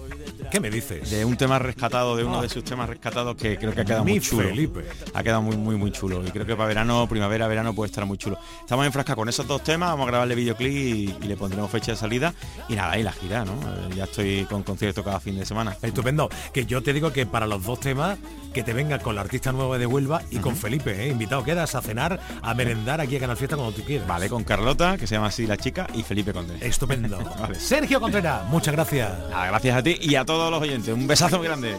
¿Qué 0.51 0.61
me 0.61 0.71
de 0.97 1.25
un 1.25 1.37
tema 1.37 1.59
rescatado, 1.59 2.17
de 2.17 2.25
uno 2.25 2.43
de 2.43 2.49
sus 2.49 2.65
temas 2.65 2.89
rescatados 2.89 3.37
que 3.37 3.57
creo 3.59 3.73
que 3.73 3.83
ha 3.83 3.85
quedado 3.85 4.05
Mi 4.05 4.13
muy 4.13 4.21
chulo. 4.21 4.49
Felipe. 4.49 4.85
Ha 5.15 5.23
quedado 5.23 5.43
muy, 5.43 5.57
muy, 5.57 5.77
muy 5.77 5.91
chulo. 5.93 6.23
Y 6.27 6.31
creo 6.31 6.47
que 6.47 6.57
para 6.57 6.69
verano, 6.69 7.07
primavera, 7.09 7.47
verano 7.49 7.75
puede 7.75 7.91
estar 7.91 8.05
muy 8.07 8.19
chulo. 8.19 8.39
Estamos 8.61 8.87
en 8.87 8.93
frasca 8.93 9.15
con 9.15 9.29
esos 9.29 9.47
dos 9.47 9.63
temas, 9.63 9.91
vamos 9.91 10.05
a 10.07 10.11
grabarle 10.11 10.35
videoclip 10.35 10.71
y, 10.73 11.15
y 11.25 11.27
le 11.29 11.37
pondremos 11.37 11.71
fecha 11.71 11.93
de 11.93 11.97
salida. 11.99 12.35
Y 12.69 12.75
nada, 12.75 12.99
y 12.99 13.03
la 13.03 13.13
gira, 13.13 13.45
¿no? 13.45 13.53
Eh, 13.53 13.95
Ya 13.97 14.05
estoy 14.05 14.45
con 14.49 14.63
concierto 14.63 15.03
cada 15.05 15.21
fin 15.21 15.39
de 15.39 15.45
semana. 15.47 15.77
Estupendo. 15.83 16.29
Que 16.53 16.67
yo 16.67 16.83
te 16.83 16.93
digo 16.93 17.13
que 17.13 17.27
para 17.27 17.47
los 17.47 17.65
dos 17.65 17.81
temas, 17.81 18.19
que 18.53 18.63
te 18.63 18.73
vengas 18.73 19.03
con 19.03 19.15
la 19.15 19.21
artista 19.21 19.53
nueva 19.53 19.79
de 19.79 19.87
Huelva 19.87 20.23
y 20.31 20.39
con 20.39 20.57
Felipe, 20.57 21.05
¿eh? 21.05 21.09
invitado 21.09 21.45
quedas 21.45 21.75
a 21.75 21.81
cenar, 21.83 22.21
a 22.43 22.55
merendar 22.55 23.01
aquí 23.01 23.17
a 23.17 23.21
Canal 23.21 23.37
Fiesta 23.37 23.57
cuando 23.57 23.75
tú 23.75 23.83
quieras. 23.85 24.07
Vale, 24.09 24.29
con 24.29 24.43
Carlota, 24.45 24.97
que 24.99 25.07
se 25.07 25.15
llama 25.15 25.29
así 25.29 25.47
la 25.47 25.57
chica, 25.57 25.87
y 25.95 26.03
Felipe 26.03 26.33
Conde. 26.33 26.57
Estupendo. 26.61 27.19
Vale. 27.41 27.59
Sergio 27.61 28.01
Contreras, 28.01 28.45
muchas 28.49 28.75
gracias. 28.75 29.11
Nada, 29.31 29.47
gracias 29.47 29.77
a 29.77 29.83
ti 29.83 29.97
y 30.01 30.15
a 30.15 30.25
todos 30.25 30.51
los 30.51 30.61
oyentes. 30.61 30.80
Un 30.89 31.07
besazo 31.07 31.37
muy 31.37 31.47
grande. 31.47 31.77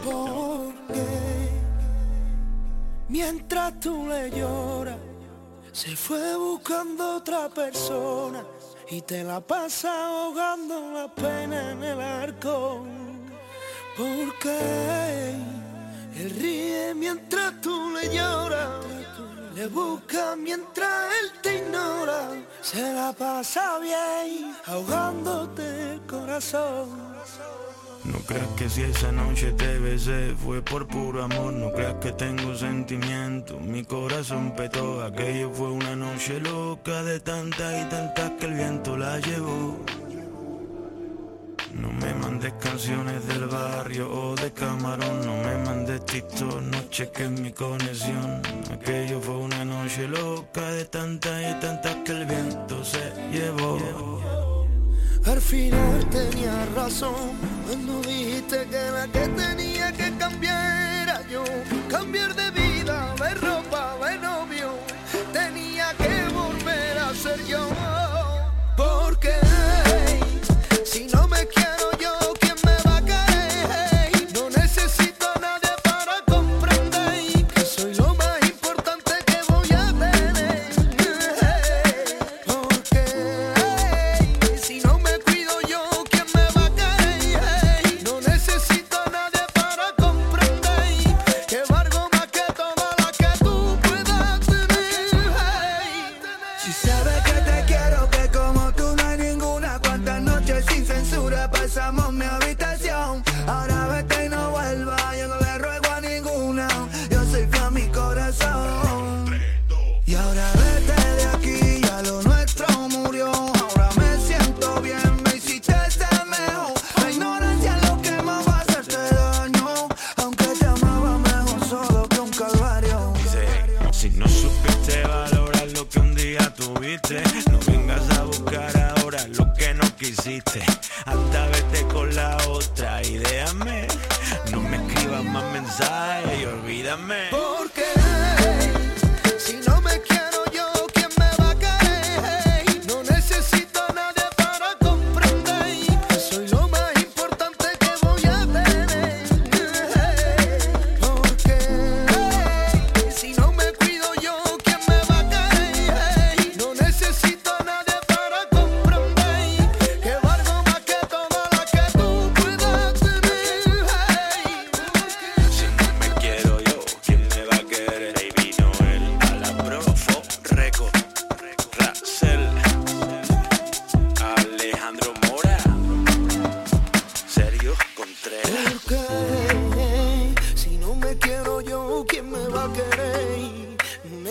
Mientras 3.08 3.80
tú 3.80 4.06
le 4.06 4.30
lloras, 4.30 4.96
se 5.72 5.96
fue 5.96 6.36
buscando 6.36 7.16
otra 7.16 7.48
persona 7.48 8.44
y 8.88 9.00
te 9.02 9.24
la 9.24 9.40
pasa 9.40 9.90
ahogando 10.06 10.92
la 10.92 11.12
pena 11.12 11.72
en 11.72 11.82
el 11.82 12.00
arco. 12.00 12.86
Porque 13.96 15.34
él 16.16 16.30
ríe 16.38 16.94
mientras 16.94 17.60
tú 17.60 17.90
le 17.90 18.14
lloras, 18.14 18.84
le 19.54 19.66
busca 19.66 20.36
mientras 20.36 21.12
él 21.20 21.32
te 21.42 21.58
ignora, 21.58 22.28
se 22.60 22.94
la 22.94 23.12
pasa 23.12 23.78
bien 23.80 24.54
ahogándote 24.66 25.94
el 25.94 26.00
corazón. 26.06 27.12
No 28.04 28.18
creas 28.26 28.48
que 28.56 28.68
si 28.68 28.82
esa 28.82 29.12
noche 29.12 29.52
te 29.52 29.78
besé 29.78 30.34
fue 30.34 30.60
por 30.60 30.88
puro 30.88 31.22
amor, 31.22 31.52
no 31.52 31.72
creas 31.72 31.94
que 32.00 32.10
tengo 32.10 32.52
sentimiento, 32.56 33.60
mi 33.60 33.84
corazón 33.84 34.54
petó, 34.56 35.04
aquello 35.04 35.50
fue 35.52 35.70
una 35.70 35.94
noche 35.94 36.40
loca 36.40 37.04
de 37.04 37.20
tantas 37.20 37.80
y 37.80 37.88
tantas 37.88 38.30
que 38.32 38.46
el 38.46 38.54
viento 38.54 38.96
la 38.96 39.20
llevó. 39.20 39.78
No 41.74 41.92
me 41.92 42.12
mandes 42.14 42.52
canciones 42.54 43.26
del 43.28 43.46
barrio 43.46 44.12
o 44.12 44.34
de 44.34 44.52
camarón, 44.52 45.24
no 45.24 45.36
me 45.36 45.56
mandes 45.64 46.04
TikTok, 46.04 46.60
no 46.60 46.82
cheques 46.90 47.30
mi 47.30 47.52
conexión. 47.52 48.42
Aquello 48.72 49.20
fue 49.20 49.36
una 49.36 49.64
noche 49.64 50.08
loca 50.08 50.68
de 50.72 50.84
tantas 50.86 51.40
y 51.40 51.60
tantas 51.60 51.94
que 52.04 52.12
el 52.12 52.26
viento 52.26 52.84
se 52.84 53.12
llevó. 53.30 54.51
Al 55.24 55.40
final 55.40 56.04
tenía 56.10 56.66
razón 56.74 57.36
cuando 57.66 58.00
dijiste 58.02 58.66
que 58.68 58.90
la 58.90 59.06
que 59.06 59.28
tenía 59.28 59.92
que 59.92 60.10
cambiar 60.18 61.02
era 61.02 61.28
yo. 61.28 61.44
Cambiar 61.88 62.34
de 62.34 62.50
vida, 62.50 63.14
de 63.14 63.34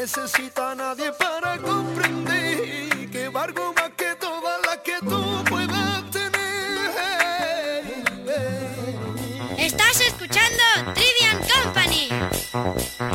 No 0.02 0.08
necesito 0.08 0.66
a 0.66 0.74
nadie 0.74 1.12
para 1.12 1.60
comprender 1.60 3.08
que 3.12 3.30
valgo 3.30 3.72
más 3.72 3.92
que 3.96 4.16
todas 4.20 4.60
las 4.66 4.78
que 4.78 4.94
tú 5.00 5.44
puedas 5.48 6.10
tener. 6.10 6.42
Estás 9.60 10.02
escuchando 10.02 10.64
Trivian 10.96 11.38
Company. 11.54 12.10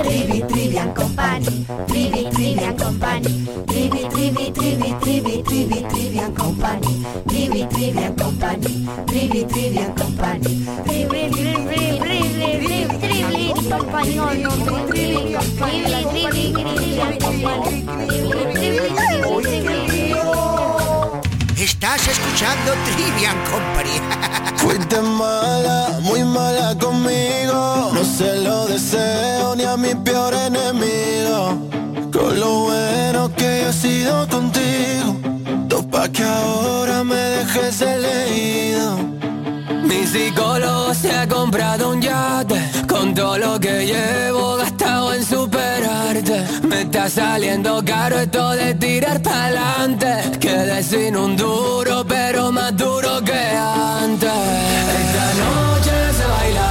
Trivi, 0.04 0.42
Trivian 0.42 0.94
Company, 0.94 1.66
Trivi, 1.88 2.30
Trivian 2.30 2.76
Company, 2.76 3.46
Trivi, 3.66 4.08
Trivi, 4.08 4.52
Trivi, 4.52 4.94
Trivi, 5.00 5.42
Trivi, 5.42 5.82
Trivian 5.88 6.34
Company, 6.36 7.04
Trivi, 7.26 7.66
Trivian 7.66 8.14
Company, 8.14 8.86
Trivi, 9.06 9.44
Trivian 9.44 9.92
Company, 9.96 10.64
Trivi, 10.84 11.30
Trivi, 11.32 11.98
Trivi, 11.98 12.15
Trivi, 12.46 13.52
Estás 21.58 22.06
escuchando 22.06 22.72
Trivian 22.84 23.36
Company. 23.50 24.00
Fuiste 24.56 25.00
mala, 25.02 25.98
muy 26.02 26.22
mala 26.22 26.76
conmigo. 26.78 27.90
No 27.92 28.04
se 28.04 28.36
lo 28.36 28.66
deseo 28.66 29.56
ni 29.56 29.64
a 29.64 29.76
mi 29.76 29.94
peor 29.96 30.32
enemigo. 30.34 31.58
Con 32.12 32.38
lo 32.38 32.60
bueno 32.60 33.34
que 33.34 33.68
he 33.68 33.72
sido 33.72 34.28
contigo. 34.28 35.16
Topa 35.68 36.08
que 36.08 36.22
ahora 36.22 37.02
me 37.02 37.16
dejes 37.16 37.80
elegido. 37.80 39.15
Psicólogo 40.06 40.94
se 40.94 41.10
ha 41.10 41.26
comprado 41.26 41.90
un 41.90 42.00
yate. 42.00 42.60
Con 42.88 43.14
todo 43.14 43.36
lo 43.38 43.60
que 43.60 43.86
llevo 43.86 44.56
gastado 44.56 45.12
en 45.14 45.24
superarte. 45.24 46.44
Me 46.68 46.82
está 46.82 47.08
saliendo 47.08 47.82
caro 47.84 48.20
esto 48.20 48.50
de 48.50 48.74
tirar 48.74 49.20
pa'lante. 49.20 50.38
Quedé 50.40 50.82
sin 50.82 51.16
un 51.16 51.36
duro 51.36 52.04
pero 52.06 52.52
más 52.52 52.76
duro 52.76 53.20
que 53.24 53.32
antes. 53.34 54.30
Esta 55.02 55.26
noche 55.44 55.94
se 56.18 56.26
baila 56.34 56.70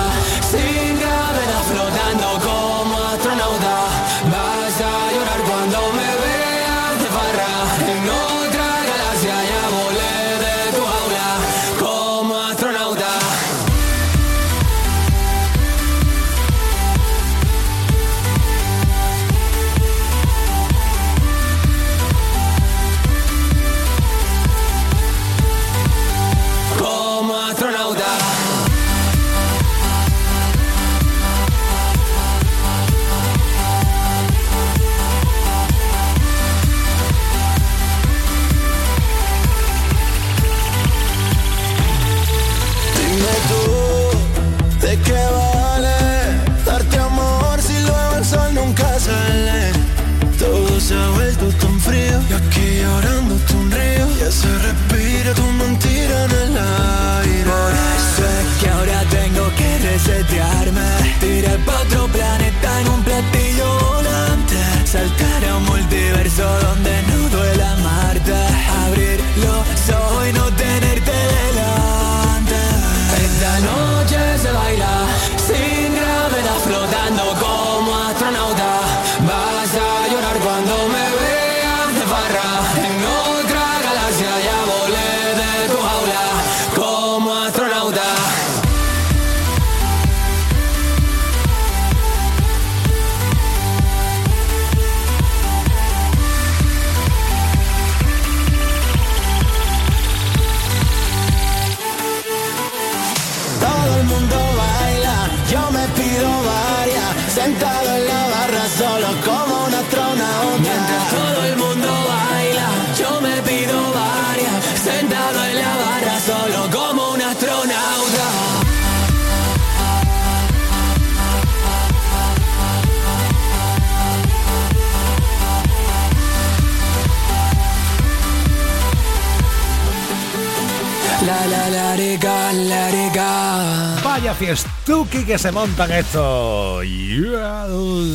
que 135.36 135.40
se 135.40 135.52
montan 135.52 135.92
esto. 135.92 136.82
Yeah, 136.82 137.68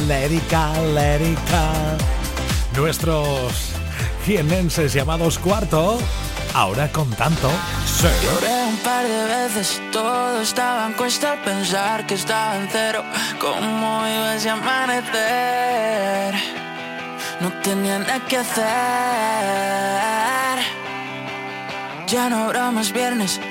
lérica, 0.09 0.73
lérica. 0.95 1.99
Nuestros 2.75 3.75
jienenses 4.25 4.95
llamados 4.95 5.39
cuarto, 5.39 5.99
ahora 6.55 6.91
con 6.91 7.11
tanto. 7.11 7.50
Sí. 7.85 8.07
Lloré 8.25 8.65
un 8.65 8.77
par 8.79 9.05
de 9.07 9.25
veces, 9.27 9.83
todo 9.93 10.41
estaba 10.41 10.87
en 10.87 10.95
cuesta 10.95 11.37
pensar 11.45 12.07
que 12.07 12.15
estaba 12.15 12.57
en 12.57 12.69
cero. 12.73 13.05
¿Cómo 13.39 14.07
iba 14.07 14.37
ese 14.37 14.49
amanecer? 14.49 16.35
No 17.41 17.53
tenía 17.62 17.99
nada 17.99 18.21
que 18.27 18.39
hacer. 18.39 18.65
Ya 22.07 22.31
no 22.31 22.44
habrá 22.44 22.71
más 22.71 22.90
viernes 22.92 23.38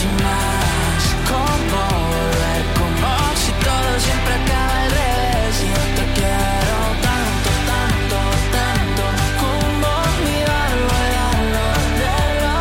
Como 0.00 1.80
volver, 2.08 2.62
como 2.78 3.10
si 3.36 3.52
todo 3.66 3.90
siempre 4.00 4.32
acaba 4.40 4.76
al 4.80 4.90
revés. 4.96 5.54
Yo 5.60 5.82
te 5.96 6.04
quiero 6.16 6.76
tanto, 7.06 7.50
tanto, 7.70 8.18
tanto, 8.56 9.02
como 9.42 9.86
olvidarlo 10.08 10.92
y 11.04 11.08
darlo, 11.20 11.64
darlo. 12.00 12.56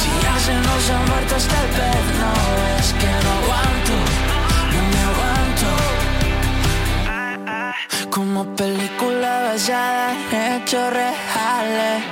Si 0.00 0.10
ya 0.24 0.34
se 0.46 0.54
nos 0.54 0.82
ha 0.90 0.98
muerto 1.10 1.32
hasta 1.36 1.56
el 1.64 1.68
pez, 1.76 2.04
no 2.22 2.32
es 2.78 2.88
que 3.00 3.12
no 3.24 3.30
aguanto, 3.40 3.96
no 4.72 4.80
me 4.90 5.00
aguanto. 5.10 5.70
Como 8.10 8.40
película 8.56 9.30
basada 9.48 10.06
en 10.32 10.62
hechos 10.62 10.86
reales 10.94 12.11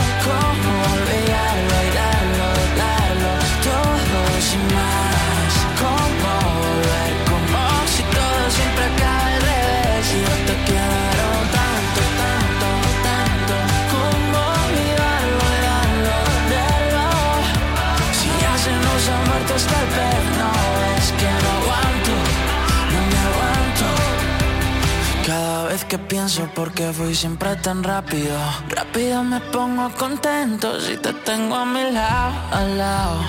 que 25.91 25.99
pienso 25.99 26.47
por 26.55 26.71
qué 26.71 26.93
fui 26.93 27.13
siempre 27.13 27.53
tan 27.57 27.83
rápido. 27.83 28.37
Rápido 28.69 29.25
me 29.25 29.41
pongo 29.41 29.89
contento 30.03 30.79
si 30.79 30.95
te 30.95 31.11
tengo 31.11 31.53
a 31.53 31.65
mi 31.65 31.91
lado, 31.91 32.33
al 32.49 32.77
lado. 32.77 33.19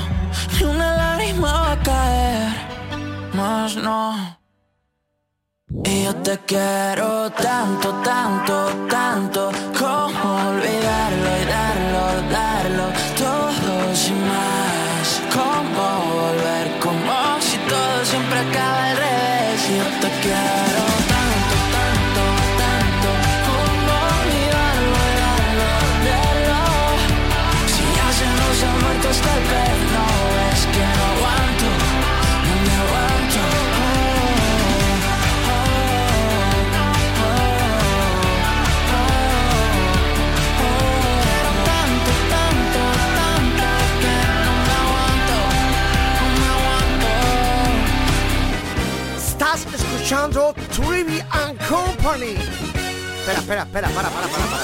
Ni 0.54 0.66
una 0.66 0.96
lágrima 0.96 1.52
va 1.64 1.72
a 1.72 1.82
caer, 1.82 2.52
más 3.34 3.74
no. 3.74 4.38
Y 5.84 6.04
yo 6.04 6.14
te 6.26 6.38
quiero 6.46 7.30
tanto, 7.32 7.88
tanto, 8.04 8.54
tanto 8.88 9.50
Como 9.76 10.21
escuchando 50.12 50.54
Trivian 50.70 51.56
Company. 51.68 52.34
Espera, 52.34 53.38
espera, 53.38 53.62
espera, 53.62 53.88
para, 53.88 54.10
para, 54.10 54.28
para, 54.28 54.44
para. 54.44 54.62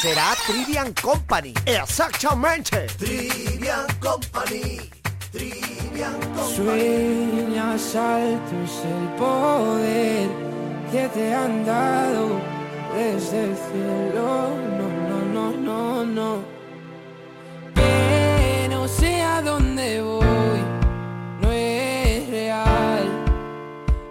Será 0.00 0.36
Trivian 0.46 0.92
Company. 0.92 1.54
Exactamente. 1.64 2.86
Trivian 2.98 3.86
Company. 4.00 4.90
Trivian 5.32 6.14
Sueñas 6.54 7.94
altos 7.96 8.82
el 8.84 9.08
poder 9.16 10.28
que 10.92 11.08
te 11.08 11.34
han 11.34 11.64
dado 11.64 12.38
desde 12.94 13.44
el 13.44 13.56
cielo. 13.56 14.50
No, 14.76 14.88
no, 15.08 15.18
no, 15.32 15.52
no, 15.52 16.04
no. 16.04 16.44
Que 17.74 18.68
no 18.68 18.86
sé 18.86 19.22
a 19.22 19.40
dónde 19.40 20.02
voy, 20.02 20.45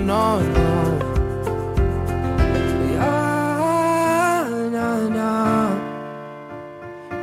no, 0.00 0.40
no, 0.40 0.40
no. 0.40 0.98
Ya, 2.94 4.48
na, 4.70 4.88
na. 5.08 5.70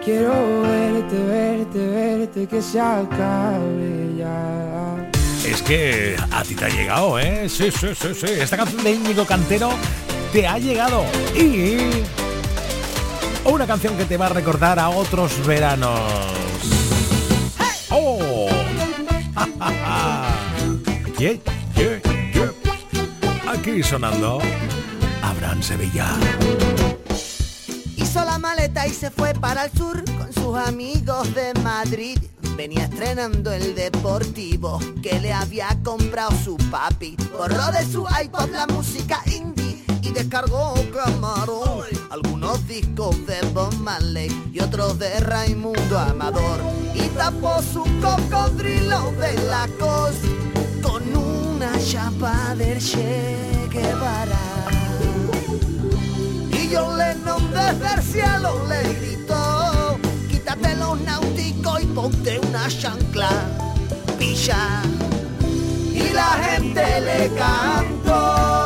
Quiero 0.03 0.61
verte, 0.61 1.17
verte, 1.23 1.87
verte, 1.87 2.47
que 2.47 2.61
se 2.61 2.79
acabe 2.79 4.15
ya. 4.17 5.09
Es 5.45 5.61
que 5.61 6.15
a 6.31 6.43
ti 6.43 6.55
te 6.55 6.65
ha 6.65 6.69
llegado, 6.69 7.19
¿eh? 7.19 7.49
Sí, 7.49 7.71
sí, 7.71 7.87
sí, 7.95 8.13
sí. 8.13 8.27
Esta 8.27 8.57
canción 8.57 8.83
de 8.83 8.91
Íñigo 8.91 9.25
Cantero 9.25 9.71
te 10.31 10.47
ha 10.47 10.57
llegado. 10.57 11.03
Y 11.35 11.77
una 13.45 13.65
canción 13.65 13.97
que 13.97 14.05
te 14.05 14.17
va 14.17 14.27
a 14.27 14.29
recordar 14.29 14.79
a 14.79 14.89
otros 14.89 15.45
veranos. 15.45 15.99
¡Oh! 17.89 18.47
Yeah, 21.21 21.37
yeah, 21.75 21.99
yeah. 22.03 22.20
Aquí 23.61 23.83
sonando 23.83 24.39
Abraham 25.21 25.61
Sevilla. 25.61 26.07
Hizo 27.95 28.25
la 28.25 28.39
maleta 28.39 28.87
y 28.87 28.89
se 28.89 29.11
fue 29.11 29.35
para 29.35 29.65
el 29.65 29.71
sur 29.71 30.03
con 30.17 30.33
sus 30.33 30.57
amigos 30.57 31.31
de 31.35 31.53
Madrid. 31.61 32.17
Venía 32.57 32.85
estrenando 32.85 33.51
el 33.51 33.75
deportivo 33.75 34.79
que 35.03 35.19
le 35.19 35.31
había 35.31 35.77
comprado 35.83 36.31
su 36.43 36.57
papi. 36.71 37.15
Borró 37.37 37.71
de 37.71 37.85
su 37.85 38.03
iPod 38.23 38.49
la 38.49 38.65
música 38.65 39.21
indie 39.27 39.85
y 40.01 40.09
descargó 40.09 40.73
Camarón. 40.91 41.85
Algunos 42.09 42.67
discos 42.67 43.15
de 43.27 43.41
Bob 43.53 43.75
Marley 43.75 44.31
y 44.51 44.59
otros 44.59 44.97
de 44.97 45.19
Raimundo 45.19 45.99
Amador. 45.99 46.61
Y 46.95 47.07
tapó 47.09 47.61
su 47.61 47.83
cocodrilo 48.01 49.11
de 49.19 49.33
la 49.43 49.69
cos 49.77 50.15
con 50.81 51.15
una 51.61 51.77
chapa 51.77 52.55
del 52.55 52.79
Che 52.79 53.67
Guevara. 53.69 54.39
Y 56.49 56.73
John 56.73 56.97
Lennon 56.97 57.51
desde 57.51 57.93
el 57.93 58.01
cielo 58.01 58.67
le 58.67 58.93
gritó 58.93 59.99
Quítate 60.27 60.75
los 60.77 60.99
náuticos 61.01 61.83
y 61.83 61.85
ponte 61.85 62.39
una 62.39 62.67
chancla 62.67 63.29
Pilla 64.17 64.81
Y 65.93 66.13
la 66.13 66.31
gente 66.43 67.01
le 67.01 67.31
cantó 67.35 68.60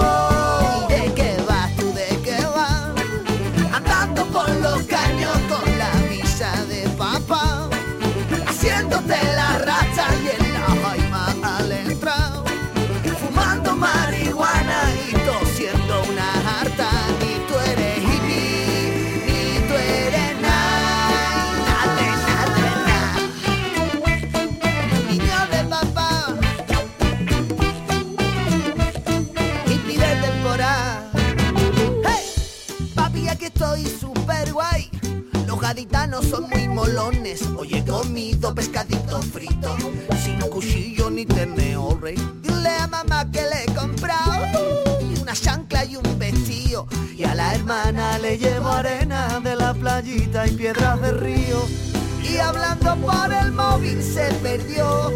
comido 38.15 38.56
pescadito 38.56 39.21
frito, 39.21 39.75
sin 40.23 40.39
cuchillo 40.49 41.10
ni 41.10 41.25
tenedor. 41.25 41.99
Dile 42.41 42.69
a 42.80 42.88
mamá 42.88 43.30
que 43.30 43.41
le 43.41 43.63
he 43.63 43.75
comprado 43.75 44.58
una 45.21 45.34
chancla 45.34 45.84
y 45.84 45.97
un 45.97 46.17
vestido. 46.17 46.88
Y 47.17 47.25
a 47.25 47.36
la 47.36 47.54
hermana 47.54 48.17
le 48.19 48.38
llevo 48.38 48.69
arena 48.69 49.41
de 49.41 49.58
la 49.58 49.73
playita 49.73 50.47
y 50.47 50.51
piedras 50.51 51.01
de 51.01 51.12
río. 51.12 51.62
Y 52.23 52.38
hablando 52.38 52.95
por 52.95 53.34
el 53.34 53.51
móvil 53.51 54.01
se 54.01 54.34
perdió 54.36 55.12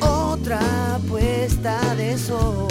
otra 0.00 0.98
puesta 1.10 1.94
de 1.94 2.16
sol. 2.16 2.68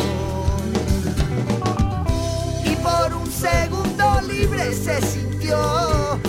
Y 2.66 2.76
por 2.78 3.14
un 3.14 3.32
segundo 3.32 4.20
libre 4.22 4.74
se 4.74 5.00
sintió 5.00 6.20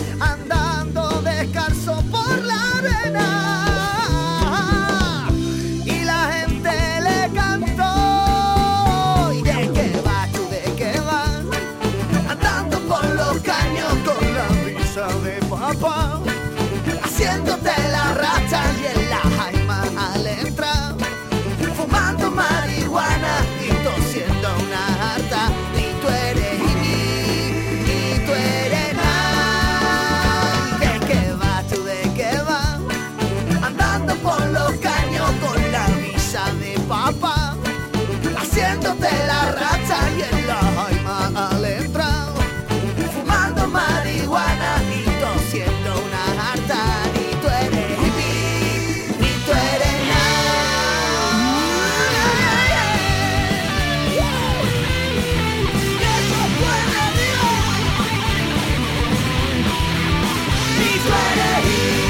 tú 61.09 62.08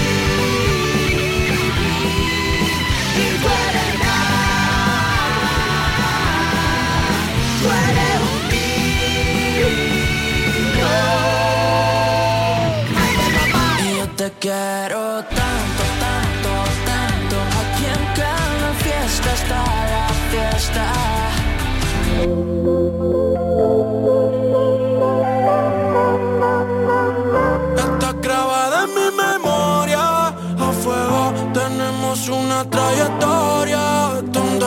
una 32.58 32.70
trayectoria. 32.70 34.22
Donde 34.32 34.66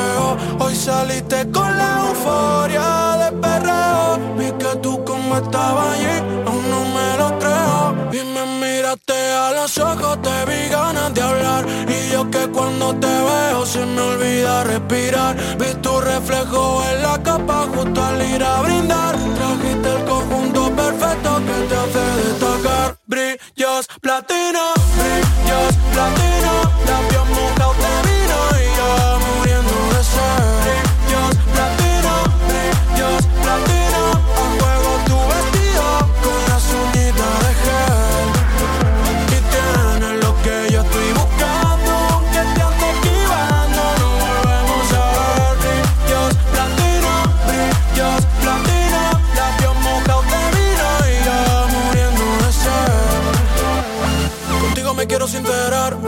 hoy 0.60 0.76
saliste 0.76 1.50
con 1.52 1.78
la 1.78 2.08
euforia 2.08 3.18
de 3.22 3.32
perreo. 3.38 4.20
Vi 4.38 4.52
que 4.52 4.76
tú 4.82 5.04
como 5.04 5.38
estabas 5.38 5.96
allí, 5.96 6.18
aún 6.48 6.64
no 6.70 6.82
me 6.96 7.18
lo 7.18 7.40
creo. 7.40 7.96
Y 8.12 8.26
me 8.34 8.44
miraste 8.62 9.34
a 9.34 9.52
los 9.52 9.78
ojos, 9.78 10.22
te 10.22 10.46
vi 10.46 10.70
ganas 10.70 11.14
de 11.14 11.22
hablar. 11.22 11.66
Y 11.88 12.12
yo 12.12 12.30
que 12.30 12.48
cuando 12.50 12.96
te 12.96 13.08
veo 13.08 13.66
se 13.66 13.86
me 13.86 14.02
olvida 14.02 14.64
respirar. 14.64 15.36
Vi 15.60 15.74
tu 15.82 16.00
reflejo 16.00 16.84
en 16.92 17.02
la 17.02 17.22
capa 17.22 17.68
justo 17.74 18.04
al 18.04 18.22
ir 18.22 18.44
a 18.44 18.62
brindar. 18.62 19.16
Trajiste 19.16 19.90
el 19.98 20.06
conjunto 20.06 20.72
perfecto 20.72 21.42
que 21.48 21.58
te 21.68 21.76
hace 21.76 22.04
destacar. 22.24 22.98
Brillos 23.06 23.88
platino, 24.02 24.64
brillos 24.98 25.76
platino. 25.94 26.71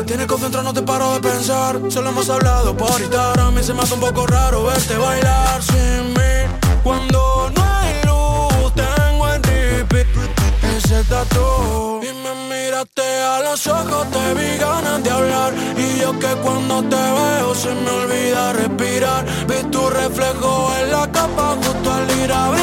Me 0.03 0.07
tienes 0.07 0.27
concentrado, 0.27 0.65
no 0.65 0.73
te 0.73 0.81
paro 0.81 1.13
de 1.13 1.21
pensar. 1.21 1.79
Solo 1.89 2.09
hemos 2.09 2.29
hablado 2.29 2.75
por 2.75 2.99
Instagram 2.99 3.57
y 3.57 3.63
se 3.63 3.73
me 3.73 3.83
hace 3.83 3.93
un 3.93 4.01
poco 4.01 4.27
raro 4.27 4.65
verte 4.65 4.97
bailar 4.97 5.63
sin 5.63 6.13
mí. 6.13 6.33
Cuando 6.83 7.49
no 7.55 7.63
hay 7.63 7.93
luz, 8.05 8.73
tengo 8.73 9.29
en 9.33 9.43
repeat 9.43 10.07
ese 10.75 11.03
tatu. 11.05 12.01
Y 12.01 12.11
me 12.21 12.33
miraste 12.49 13.01
a 13.01 13.39
los 13.43 13.65
ojos, 13.67 14.07
te 14.11 14.33
vi 14.33 14.57
ganas 14.57 15.01
de 15.03 15.09
hablar. 15.09 15.53
Y 15.77 15.99
yo 16.01 16.11
que 16.19 16.33
cuando 16.43 16.83
te 16.83 16.95
veo 16.95 17.55
se 17.55 17.73
me 17.73 17.89
olvida 17.89 18.53
respirar. 18.53 19.25
Vi 19.47 19.69
tu 19.71 19.89
reflejo 19.89 20.73
en 20.81 20.91
la 20.91 21.09
capa 21.11 21.55
justo 21.63 21.93
al 21.93 22.11
ir 22.19 22.31
a 22.31 22.49
brindar. 22.49 22.62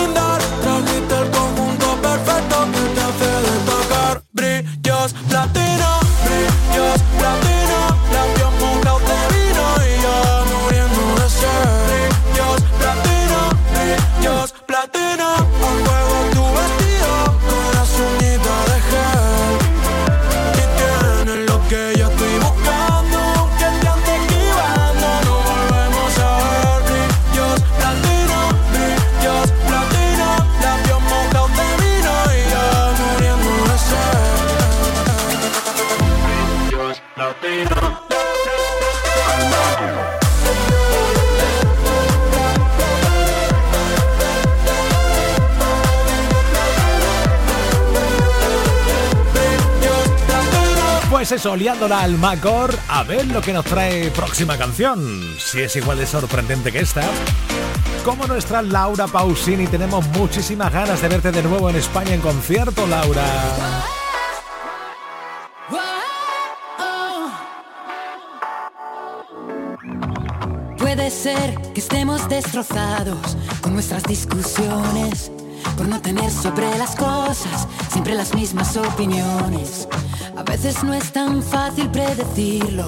Eso, 51.40 51.56
liándola 51.56 52.02
al 52.02 52.18
Macor, 52.18 52.78
a 52.86 53.02
ver 53.02 53.26
lo 53.28 53.40
que 53.40 53.54
nos 53.54 53.64
trae 53.64 54.10
próxima 54.10 54.58
canción. 54.58 55.00
Si 55.38 55.62
es 55.62 55.74
igual 55.74 55.96
de 55.96 56.06
sorprendente 56.06 56.70
que 56.70 56.80
esta. 56.80 57.00
Como 58.04 58.26
nuestra 58.26 58.60
Laura 58.60 59.06
Pausini, 59.06 59.66
tenemos 59.66 60.06
muchísimas 60.08 60.70
ganas 60.70 61.00
de 61.00 61.08
verte 61.08 61.32
de 61.32 61.42
nuevo 61.42 61.70
en 61.70 61.76
España 61.76 62.12
en 62.12 62.20
concierto, 62.20 62.86
Laura. 62.86 63.24
Puede 70.76 71.10
ser 71.10 71.54
que 71.72 71.80
estemos 71.80 72.28
destrozados 72.28 73.38
con 73.62 73.72
nuestras 73.72 74.02
discusiones, 74.02 75.32
por 75.74 75.88
no 75.88 76.02
tener 76.02 76.30
sobre 76.30 76.76
las 76.76 76.94
cosas 76.96 77.66
siempre 77.90 78.14
las 78.14 78.34
mismas 78.34 78.76
opiniones. 78.76 79.88
A 80.50 80.54
veces 80.54 80.82
no 80.82 80.92
es 80.92 81.12
tan 81.12 81.44
fácil 81.44 81.88
predecirlo. 81.90 82.84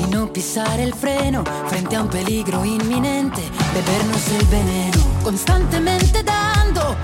Y 0.00 0.12
no 0.12 0.32
pisar 0.32 0.78
el 0.78 0.94
freno 0.94 1.42
frente 1.66 1.96
a 1.96 2.02
un 2.02 2.08
peligro 2.08 2.64
inminente, 2.64 3.42
bebernos 3.74 4.28
el 4.28 4.46
veneno, 4.46 5.02
constantemente 5.24 6.22
dando 6.22 6.96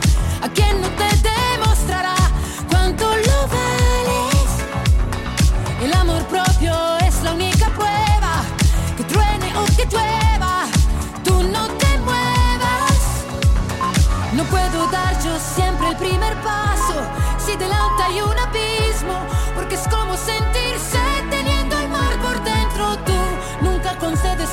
a 0.43 0.49
quien 0.55 0.81
no 0.81 0.89
te 0.91 1.20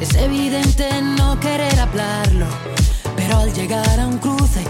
Es 0.00 0.14
evidente 0.16 1.00
no 1.00 1.38
querer 1.38 1.78
hablarlo, 1.78 2.46
pero 3.14 3.38
al 3.38 3.52
llegar 3.52 4.00
a 4.00 4.08
un 4.08 4.18
cruce 4.18 4.64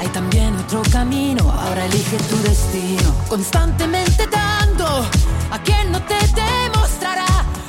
hay 0.00 0.08
también 0.08 0.56
otro 0.56 0.80
camino. 0.90 1.50
Ahora 1.50 1.84
elige 1.84 2.16
tu 2.30 2.38
destino, 2.38 3.14
constantemente 3.28 4.26
dando 4.26 4.86
a 5.50 5.58
quien 5.62 5.92
no 5.92 6.00
te 6.04 6.16
demostrará 6.34 7.26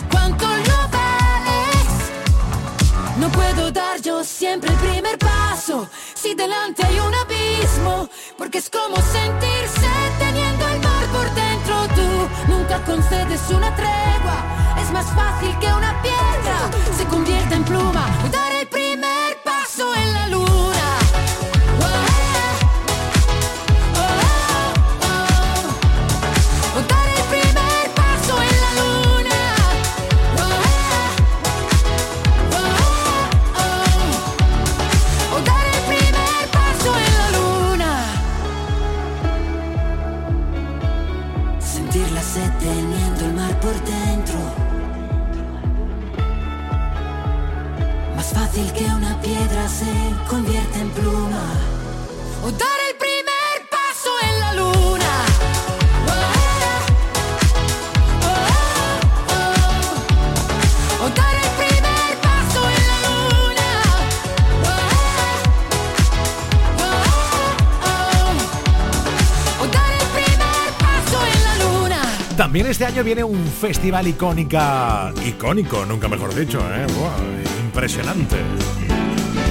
cuánto 0.10 0.48
lo 0.48 0.88
vales. 0.88 1.90
No 3.20 3.30
puedo 3.30 3.70
dar 3.70 4.02
yo 4.02 4.24
siempre 4.24 4.70
el 4.72 4.78
primer 4.78 5.18
paso 5.18 5.90
si 6.14 6.34
delante 6.34 6.86
hay 6.86 6.98
un 6.98 7.14
abismo, 7.14 8.10
porque 8.38 8.60
es 8.60 8.70
como 8.70 8.96
sentirse 8.96 9.90
teniendo 10.18 10.66
el 10.66 10.80
mar 10.80 11.06
por 11.12 11.34
dentro. 11.36 11.76
Tú 11.94 12.54
nunca 12.54 12.82
concedes 12.86 13.42
una 13.50 13.76
tregua, 13.76 14.63
más 14.94 15.08
fácil 15.08 15.58
que 15.60 15.68
una 15.74 16.00
piedra 16.04 16.70
se 16.96 17.04
convierta 17.06 17.56
en 17.56 17.64
pluma. 17.64 18.06
También 72.54 72.68
este 72.70 72.86
año 72.86 73.04
viene 73.04 73.24
un 73.24 73.44
festival 73.48 74.08
icónica, 74.08 75.12
icónico, 75.26 75.88
nunca 75.88 76.08
mejor 76.08 76.36
dicho, 76.36 76.60
¿eh? 76.60 76.86
Buah, 76.96 77.64
impresionante. 77.66 78.36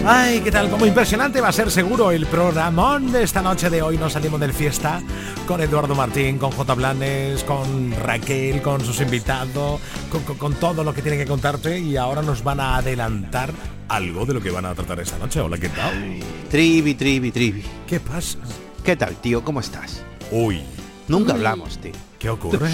Ay, 0.07 0.39
¿qué 0.39 0.53
tal? 0.53 0.71
Como 0.71 0.87
impresionante 0.87 1.41
va 1.41 1.49
a 1.49 1.53
ser 1.53 1.69
seguro 1.73 2.13
el 2.13 2.27
programón 2.27 3.11
de 3.11 3.25
esta 3.25 3.43
noche 3.43 3.71
de 3.71 3.83
hoy. 3.83 3.99
Nos 3.99 4.13
salimos 4.13 4.39
del 4.39 4.53
fiesta 4.53 5.03
con 5.49 5.61
Eduardo 5.61 5.97
Martín, 5.97 6.39
con 6.39 6.53
J. 6.53 6.75
Blanes, 6.75 7.43
con 7.43 7.91
Raquel, 7.91 8.63
con 8.63 8.81
sus 8.85 9.01
invitados, 9.01 9.81
con, 10.09 10.23
con- 10.23 10.39
con 10.39 10.55
todo 10.55 10.85
lo 10.85 10.95
que 10.95 11.03
tienen 11.03 11.19
que 11.19 11.27
contarte 11.27 11.81
y 11.81 11.97
ahora 11.97 12.23
nos 12.23 12.45
van 12.45 12.61
a 12.61 12.77
adelantar 12.77 13.51
algo 13.89 14.27
de 14.27 14.35
lo 14.35 14.41
que 14.41 14.53
van 14.53 14.65
a 14.65 14.77
tratar 14.77 15.01
esta 15.01 15.19
noche. 15.19 15.41
Hola, 15.41 15.59
¿qué 15.59 15.71
tal? 15.71 16.21
Trivi, 16.49 16.95
trivi, 16.95 17.33
trivi. 17.33 17.65
¿Qué 17.85 17.99
pasa? 17.99 18.39
¿Qué 18.85 18.95
tal, 18.95 19.17
tío? 19.17 19.43
¿Cómo 19.43 19.59
estás? 19.59 20.05
Uy. 20.31 20.63
Nunca 21.09 21.33
hablamos, 21.33 21.79
tío. 21.79 21.91
¿Qué 22.23 22.31
ocurre? 22.31 22.71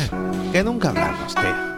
Que 0.52 0.62
nunca 0.62 0.90
hablamos, 0.90 1.34
tío. 1.34 1.68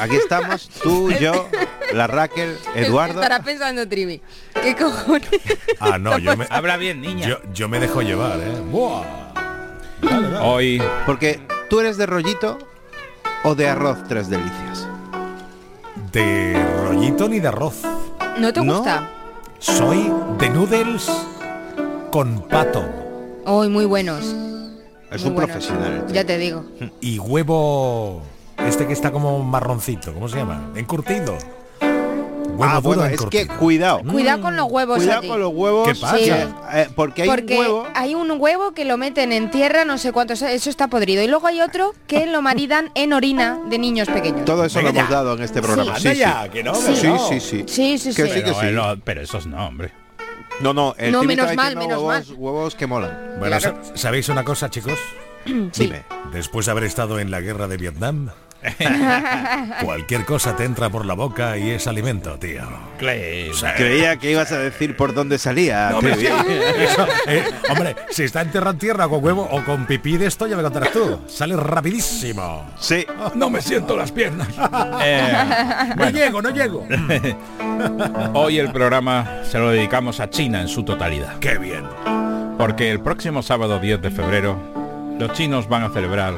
Aquí 0.00 0.16
estamos, 0.16 0.70
tú, 0.82 1.10
yo, 1.10 1.50
la 1.92 2.06
Raquel, 2.06 2.56
Eduardo. 2.74 3.20
Estará 3.20 3.42
pensando 3.42 3.86
Trivi. 3.86 4.22
¿Qué 4.54 4.74
cojones? 4.74 5.28
Ah, 5.80 5.98
no, 5.98 6.16
yo 6.16 6.34
me... 6.34 6.46
Habla 6.48 6.78
bien, 6.78 7.02
niña. 7.02 7.28
Yo, 7.28 7.40
yo 7.52 7.68
me 7.68 7.78
dejo 7.78 8.00
llevar, 8.00 8.40
¿eh? 8.40 8.58
Buah. 8.70 9.02
Hoy. 10.40 10.82
Porque 11.04 11.46
tú 11.68 11.80
eres 11.80 11.98
de 11.98 12.06
rollito 12.06 12.56
o 13.44 13.54
de 13.54 13.68
arroz 13.68 13.98
tres 14.08 14.30
delicias. 14.30 14.88
De 16.10 16.54
rollito 16.86 17.28
ni 17.28 17.38
de 17.38 17.48
arroz. 17.48 17.82
¿No 18.38 18.50
te 18.50 18.62
¿No? 18.62 18.76
gusta? 18.76 19.10
Soy 19.58 20.10
de 20.38 20.48
noodles 20.48 21.06
con 22.10 22.48
pato 22.48 22.82
Hoy 23.44 23.68
muy 23.68 23.84
buenos. 23.84 24.24
Es 25.14 25.22
Muy 25.22 25.30
un 25.30 25.36
profesional. 25.36 26.06
Ya 26.12 26.24
te 26.24 26.38
digo. 26.38 26.64
y 27.00 27.18
huevo 27.18 28.22
este 28.66 28.86
que 28.86 28.92
está 28.92 29.10
como 29.10 29.42
marroncito, 29.42 30.12
¿cómo 30.14 30.28
se 30.28 30.36
llama? 30.38 30.70
Encurtido. 30.76 31.36
Huevo 32.54 32.64
Ah, 32.64 32.80
bueno, 32.80 33.04
es 33.06 33.20
que 33.30 33.40
encurtido. 33.42 33.58
cuidado. 33.58 34.00
Cuidado 34.04 34.42
con 34.42 34.56
los 34.56 34.70
huevos. 34.70 34.98
Cuidado 34.98 35.26
con 35.26 35.40
los 35.40 35.52
huevos. 35.54 35.88
¿Qué 35.88 35.94
pasa? 35.94 36.18
Sí. 36.18 36.30
eh, 36.30 36.88
porque 36.94 37.22
hay 37.22 37.28
Porque 37.28 37.54
un 37.54 37.60
huevo. 37.60 37.86
hay 37.94 38.14
un 38.14 38.30
huevo 38.38 38.72
que 38.72 38.84
lo 38.84 38.98
meten 38.98 39.32
en 39.32 39.50
tierra, 39.50 39.84
no 39.86 39.96
sé 39.96 40.12
cuántos, 40.12 40.42
eso 40.42 40.68
está 40.70 40.88
podrido. 40.88 41.22
Y 41.22 41.28
luego 41.28 41.46
hay 41.46 41.60
otro 41.62 41.94
que 42.06 42.26
lo 42.26 42.42
maridan 42.42 42.90
en 42.94 43.14
orina 43.14 43.58
de 43.70 43.78
niños 43.78 44.08
pequeños. 44.08 44.44
Todo 44.44 44.64
eso 44.66 44.78
Venga 44.78 44.92
lo 44.92 44.98
hemos 44.98 45.10
ya. 45.10 45.16
dado 45.16 45.34
en 45.34 45.42
este 45.42 45.62
programa. 45.62 45.98
Sí, 45.98 46.08
sí. 46.14 46.22
Sí, 46.94 47.08
sí, 47.28 47.40
sí. 47.40 47.64
Sí, 47.66 47.98
sí, 47.98 48.14
Que 48.14 48.26
sí. 48.28 48.32
sí, 48.34 48.42
que 48.44 48.52
Pero, 48.60 48.92
eh, 48.92 49.00
pero 49.02 49.22
esos 49.22 49.46
no, 49.46 49.66
hombre. 49.66 49.92
No, 50.60 50.72
no, 50.72 50.94
el 50.98 51.12
No, 51.12 51.22
menos 51.24 51.50
está 51.50 51.56
mal, 51.56 51.76
menos 51.76 52.00
huevos, 52.02 52.30
huevos 52.36 52.74
que 52.74 52.86
molan. 52.86 53.36
Bueno, 53.38 53.58
Claro. 53.58 53.80
¿sabéis 53.94 54.28
una 54.28 54.44
cosa, 54.44 54.70
chicos? 54.70 54.98
Sí. 55.44 55.62
Dime. 55.86 56.04
Después 56.32 56.66
de 56.66 56.72
haber 56.72 56.84
estado 56.84 57.18
en 57.18 57.30
la 57.30 57.40
guerra 57.40 57.66
de 57.66 57.76
Vietnam, 57.76 58.30
cualquier 59.84 60.24
cosa 60.24 60.54
te 60.56 60.64
entra 60.64 60.88
por 60.90 61.04
la 61.04 61.14
boca 61.14 61.56
y 61.58 61.70
es 61.70 61.86
alimento, 61.86 62.38
tío. 62.38 62.62
Clay. 62.98 63.50
Creía 63.76 64.16
que 64.16 64.30
ibas 64.30 64.52
a 64.52 64.58
decir 64.58 64.96
por 64.96 65.14
dónde 65.14 65.38
salía. 65.38 65.90
No, 65.90 65.98
hombre, 65.98 66.12
eso, 66.12 67.06
eh, 67.26 67.44
hombre, 67.70 67.96
si 68.10 68.24
está 68.24 68.42
enterrado 68.42 68.72
en 68.72 68.78
tierra 68.78 69.08
con 69.08 69.24
huevo 69.24 69.48
o 69.50 69.64
con 69.64 69.86
pipí 69.86 70.16
de 70.16 70.26
esto, 70.26 70.46
ya 70.46 70.56
me 70.56 70.62
contarás 70.62 70.92
tú. 70.92 71.20
Sale 71.26 71.56
rapidísimo. 71.56 72.66
Sí. 72.78 73.04
No 73.34 73.50
me 73.50 73.60
siento 73.60 73.96
las 73.96 74.12
piernas. 74.12 74.48
Eh, 75.02 75.32
No 75.96 76.10
llego, 76.10 76.42
no 76.42 76.50
llego. 76.50 76.86
hoy 78.34 78.58
el 78.58 78.70
programa 78.72 79.42
se 79.44 79.58
lo 79.58 79.70
dedicamos 79.70 80.20
a 80.20 80.30
China 80.30 80.60
en 80.60 80.68
su 80.68 80.84
totalidad. 80.84 81.38
Qué 81.38 81.58
bien. 81.58 81.84
Porque 82.58 82.90
el 82.90 83.00
próximo 83.00 83.42
sábado 83.42 83.78
10 83.80 84.02
de 84.02 84.10
febrero 84.10 84.56
los 85.18 85.32
chinos 85.32 85.68
van 85.68 85.82
a 85.84 85.90
celebrar 85.90 86.34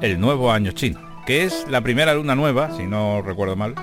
el 0.00 0.18
nuevo 0.20 0.50
año 0.50 0.72
chino, 0.72 1.00
que 1.26 1.44
es 1.44 1.66
la 1.68 1.80
primera 1.80 2.14
luna 2.14 2.34
nueva, 2.34 2.76
si 2.76 2.84
no 2.84 3.22
recuerdo 3.22 3.56
mal, 3.56 3.74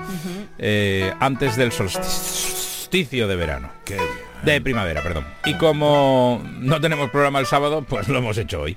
eh, 0.58 1.12
antes 1.20 1.56
del 1.56 1.72
solsticio 1.72 3.26
de 3.28 3.36
verano. 3.36 3.70
Qué. 3.84 3.98
De 4.44 4.60
primavera, 4.60 5.02
perdón. 5.02 5.24
Y 5.44 5.54
como 5.54 6.42
no 6.60 6.80
tenemos 6.80 7.10
programa 7.10 7.38
el 7.38 7.46
sábado, 7.46 7.84
pues 7.88 8.08
lo 8.08 8.18
hemos 8.18 8.36
hecho 8.38 8.60
hoy. 8.62 8.76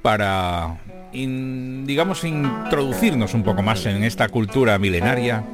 Para, 0.00 0.78
in- 1.12 1.84
digamos, 1.86 2.24
introducirnos 2.24 3.34
un 3.34 3.42
poco 3.44 3.62
más 3.62 3.84
en 3.86 4.02
esta 4.04 4.28
cultura 4.28 4.78
milenaria, 4.78 5.44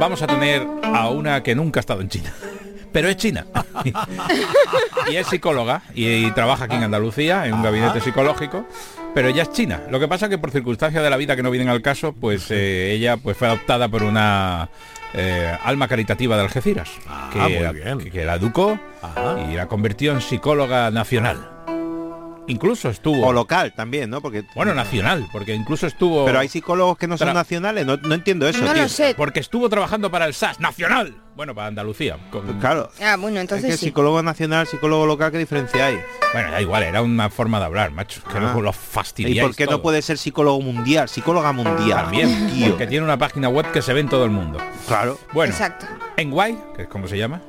vamos 0.00 0.22
a 0.22 0.26
tener 0.26 0.66
a 0.82 1.08
una 1.10 1.42
que 1.42 1.54
nunca 1.54 1.78
ha 1.80 1.82
estado 1.82 2.00
en 2.00 2.08
China. 2.08 2.32
Pero 2.92 3.08
es 3.08 3.16
china. 3.18 3.46
y 5.12 5.14
es 5.14 5.26
psicóloga 5.28 5.82
y, 5.94 6.28
trabaja 6.32 6.64
aquí 6.64 6.74
en 6.74 6.82
Andalucía, 6.82 7.46
en 7.46 7.54
un 7.54 7.62
gabinete 7.62 8.00
psicológico. 8.00 8.66
Pero 9.14 9.28
ella 9.28 9.42
es 9.42 9.52
china. 9.52 9.82
Lo 9.90 9.98
que 9.98 10.06
pasa 10.08 10.28
que 10.28 10.38
por 10.38 10.50
circunstancias 10.50 11.02
de 11.02 11.10
la 11.10 11.16
vida 11.16 11.34
que 11.36 11.42
no 11.42 11.50
vienen 11.50 11.68
al 11.68 11.82
caso, 11.82 12.12
pues 12.12 12.50
eh, 12.50 12.92
ella 12.92 13.16
pues 13.16 13.36
fue 13.36 13.48
adoptada 13.48 13.88
por 13.88 14.02
una 14.04 14.68
eh, 15.14 15.52
alma 15.64 15.88
caritativa 15.88 16.36
de 16.36 16.42
Algeciras, 16.42 16.90
Ah, 17.08 17.30
que, 17.32 17.60
la, 17.60 17.72
bien. 17.72 17.98
que- 17.98 18.10
que 18.10 18.24
la 18.24 18.34
educó 18.36 18.78
Ajá. 19.02 19.36
y 19.50 19.54
la 19.54 19.66
convirtió 19.66 20.12
en 20.12 20.20
psicóloga 20.20 20.90
nacional. 20.92 21.50
Incluso 22.48 22.88
estuvo... 22.90 23.26
O 23.26 23.32
local 23.32 23.72
también, 23.74 24.10
¿no? 24.10 24.20
Porque 24.20 24.44
bueno, 24.54 24.74
nacional, 24.74 25.26
porque 25.32 25.54
incluso 25.54 25.86
estuvo... 25.86 26.24
pero 26.24 26.38
hay 26.40 26.48
psicólogos 26.48 26.98
que 26.98 27.06
no 27.06 27.16
son 27.16 27.32
nacionales. 27.34 27.86
No, 27.86 27.96
no 27.96 28.14
entiendo 28.14 28.48
eso. 28.48 28.64
No 28.64 28.72
tío. 28.72 28.82
lo 28.82 28.88
sé. 28.88 29.14
Porque 29.16 29.40
estuvo 29.40 29.68
trabajando 29.68 30.10
para 30.10 30.26
el 30.26 30.34
SAS 30.34 30.58
nacional. 30.60 31.14
Bueno, 31.36 31.54
para 31.54 31.68
Andalucía. 31.68 32.18
con- 32.30 32.58
Claro. 32.58 32.90
Ah, 33.00 33.16
bueno, 33.16 33.36
Es 33.38 33.42
entonces 33.42 33.70
que 33.70 33.76
sí. 33.76 33.86
psicólogo 33.86 34.22
nacional, 34.22 34.66
psicólogo 34.66 35.06
local, 35.06 35.30
¿qué 35.30 35.38
diferencia 35.38 35.86
hay? 35.86 35.98
Bueno, 36.32 36.50
da 36.50 36.60
igual, 36.60 36.82
era 36.82 37.02
una 37.02 37.30
forma 37.30 37.58
de 37.60 37.66
hablar, 37.66 37.92
macho. 37.92 38.20
Que 38.24 38.36
Ah. 38.38 38.40
luego 38.40 38.60
lo 38.62 38.70
¿Y 38.70 38.74
fastidiáis 38.74 39.40
por 39.42 39.56
qué 39.56 39.66
no 39.66 39.80
puede 39.80 40.02
ser 40.02 40.18
psicólogo 40.18 40.60
mundial? 40.60 41.08
Psicóloga 41.08 41.52
mundial. 41.52 42.02
También, 42.04 42.50
tío. 42.52 42.70
porque 42.70 42.86
tiene 42.88 43.04
una 43.04 43.16
página 43.16 43.48
web 43.48 43.70
que 43.72 43.80
se 43.80 43.92
ve 43.94 44.00
en 44.00 44.08
todo 44.08 44.24
el 44.24 44.30
mundo. 44.30 44.58
Claro. 44.88 45.18
Bueno, 45.32 45.52
Exacto. 45.52 45.86
en 46.16 46.30
Guay, 46.30 46.58
que 46.76 46.82
es 46.82 46.88
como 46.88 47.06
se 47.08 47.16
llama, 47.16 47.40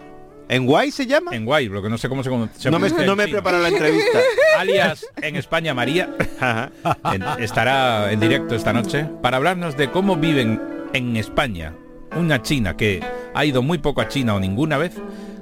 ¿En 0.52 0.66
Guay 0.66 0.92
se 0.92 1.06
llama? 1.08 1.32
en 1.34 1.46
Guay, 1.46 1.70
lo 1.70 1.82
que 1.82 1.90
no 1.90 1.98
sé 1.98 2.10
cómo 2.10 2.24
se, 2.24 2.30
se 2.58 2.70
no 2.70 2.78
me, 2.78 2.90
no 2.90 3.16
me 3.16 3.24
he 3.24 3.28
preparado 3.30 3.64
la 3.64 3.70
entrevista. 3.70 4.20
alias 4.58 5.06
en 5.22 5.36
España 5.38 5.74
María, 5.74 6.14
Ajá. 6.40 6.72
en- 7.14 7.24
estará 7.44 8.12
en 8.12 8.20
directo 8.20 8.54
esta 8.56 8.74
noche 8.74 9.06
para 9.22 9.38
hablarnos 9.38 9.78
de 9.78 9.90
cómo 9.90 10.18
viven 10.18 10.62
en 10.94 11.16
España 11.16 11.74
una 12.18 12.42
china 12.42 12.76
que 12.76 13.02
ha 13.34 13.46
ido 13.46 13.62
muy 13.62 13.78
poco 13.78 14.02
a 14.02 14.10
China 14.10 14.36
o 14.36 14.40
ninguna 14.42 14.78
vez 14.78 14.92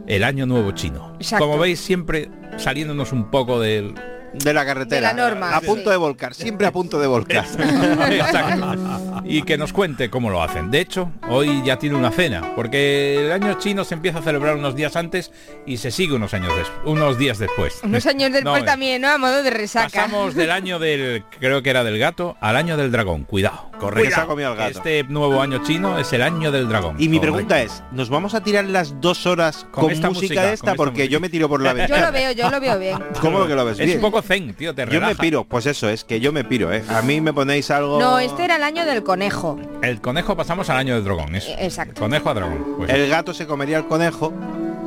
el 0.06 0.24
año 0.24 0.46
nuevo 0.46 0.72
chino. 0.74 1.16
Exacto. 1.20 1.46
Como 1.48 1.58
veis 1.60 1.80
siempre 1.80 2.30
saliéndonos 2.58 3.12
un 3.12 3.32
poco 3.32 3.60
del 3.60 3.96
De 4.34 4.54
la 4.54 4.66
carretera. 4.66 5.10
De 5.10 5.16
la 5.16 5.30
norma, 5.30 5.56
A 5.56 5.60
sí. 5.60 5.66
punto 5.66 5.90
de 5.90 5.98
volcar. 5.98 6.34
Siempre 6.34 6.68
a 6.68 6.72
punto 6.72 7.00
de 7.00 7.08
volcar. 7.08 7.46
Exacto. 8.10 9.22
Y 9.26 9.42
que 9.44 9.58
nos 9.58 9.74
cuente 9.74 10.10
cómo 10.10 10.30
lo 10.30 10.42
hacen. 10.42 10.72
De 10.72 10.80
hecho, 10.80 11.12
hoy 11.30 11.62
ya 11.66 11.78
tiene 11.78 11.96
una 11.96 12.12
cena, 12.12 12.54
porque 12.56 13.26
el 13.26 13.32
año 13.32 13.54
chino 13.60 13.84
se 13.84 13.94
empieza 13.96 14.20
a 14.20 14.22
celebrar 14.22 14.56
unos 14.56 14.76
días 14.76 14.96
antes 14.96 15.32
y 15.66 15.78
se 15.78 15.92
sigue 15.92 16.14
unos 16.16 16.34
años 16.34 16.54
unos 16.86 17.18
días 17.18 17.38
después. 17.38 17.80
Unos 17.84 18.06
años 18.06 18.32
después 18.32 18.62
No, 18.62 18.66
también, 18.66 19.02
¿no? 19.02 19.10
A 19.10 19.18
modo 19.18 19.44
de 19.44 19.50
resaca. 19.50 19.90
Pasamos 19.90 20.36
del 20.36 20.52
año 20.52 20.80
del, 20.80 21.24
creo 21.40 21.62
que 21.62 21.70
era 21.70 21.84
del 21.84 21.98
gato, 22.00 22.38
al 22.42 22.56
año 22.56 22.78
del 22.78 22.92
dragón. 22.92 23.24
Cuidado. 23.24 23.70
Correcto. 23.80 24.28
Gato. 24.36 24.68
Este 24.68 25.04
nuevo 25.06 25.42
año 25.42 25.64
chino 25.64 25.98
es 26.00 26.12
el 26.14 26.22
año 26.22 26.52
del 26.52 26.68
dragón. 26.68 26.96
Y 27.00 27.08
mi 27.08 27.18
Correcto. 27.18 27.22
pregunta 27.48 27.62
es, 27.62 27.84
¿nos 27.92 28.10
vamos 28.10 28.34
a 28.34 28.42
tirar 28.44 28.66
las 28.66 29.00
dos 29.00 29.26
horas 29.26 29.66
Con 29.72 29.86
con, 29.86 29.92
esta 29.94 30.10
música, 30.10 30.26
música, 30.28 30.42
de 30.42 30.48
con 30.48 30.54
esta? 30.54 30.72
esta 30.72 30.76
Porque 30.76 31.00
música. 31.04 31.12
yo 31.14 31.20
me 31.20 31.30
tiro 31.30 31.48
por 31.48 31.62
la 31.62 31.72
Yo 31.72 31.76
ventana. 31.78 32.06
lo 32.08 32.12
veo, 32.12 32.32
yo 32.34 32.50
lo 32.50 32.60
veo 32.60 32.80
bien. 32.80 32.98
¿Cómo 33.22 33.46
que 33.48 33.56
lo 33.56 33.66
ves 33.66 33.80
Es 33.80 33.86
bien? 33.86 33.98
un 33.98 34.02
poco 34.02 34.19
zen, 34.22 34.54
tío, 34.54 34.74
te 34.76 34.84
Yo 34.84 34.92
relaja. 34.92 35.10
me 35.10 35.16
piro, 35.16 35.44
pues 35.44 35.66
eso, 35.66 35.90
es 35.90 36.04
que 36.04 36.20
yo 36.20 36.32
me 36.32 36.44
piro, 36.44 36.72
¿eh? 36.74 36.84
A 36.90 37.02
mí 37.02 37.22
me 37.22 37.34
ponéis 37.34 37.72
algo... 37.72 38.00
No, 38.00 38.20
este 38.20 38.46
era 38.46 38.56
el 38.58 38.64
año 38.64 38.86
del 38.86 39.04
conejo. 39.04 39.60
El 39.82 40.02
conejo 40.02 40.36
pasamos 40.36 40.70
al 40.70 40.78
año 40.78 40.96
del 40.96 41.04
dragón, 41.04 41.36
eso. 41.36 41.50
Eh, 41.52 41.58
exacto. 41.62 42.02
Conejo 42.02 42.30
a 42.30 42.34
dragón. 42.34 42.66
pues. 42.78 42.90
El 42.90 43.10
gato 43.10 43.34
se 43.34 43.46
comería 43.48 43.78
el 43.78 43.88
conejo. 43.88 44.34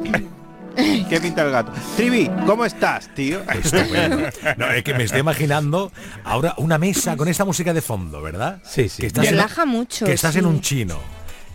¿Qué 0.76 1.20
pinta 1.20 1.42
el 1.42 1.50
gato? 1.50 1.72
Trivi, 1.96 2.30
¿cómo 2.46 2.64
estás, 2.64 3.08
tío? 3.14 3.42
No, 4.56 4.70
es 4.70 4.82
que 4.82 4.94
me 4.94 5.04
estoy 5.04 5.20
imaginando 5.20 5.92
ahora 6.24 6.54
una 6.56 6.78
mesa 6.78 7.16
con 7.16 7.28
esta 7.28 7.44
música 7.44 7.74
de 7.74 7.82
fondo, 7.82 8.22
¿verdad? 8.22 8.60
Sí, 8.64 8.88
sí. 8.88 9.02
Que 9.02 9.06
estás, 9.08 9.26
en, 9.26 9.32
Relaja 9.32 9.66
mucho. 9.66 10.06
que 10.06 10.12
estás 10.12 10.32
sí. 10.32 10.38
en 10.38 10.46
un 10.46 10.60
chino 10.60 10.98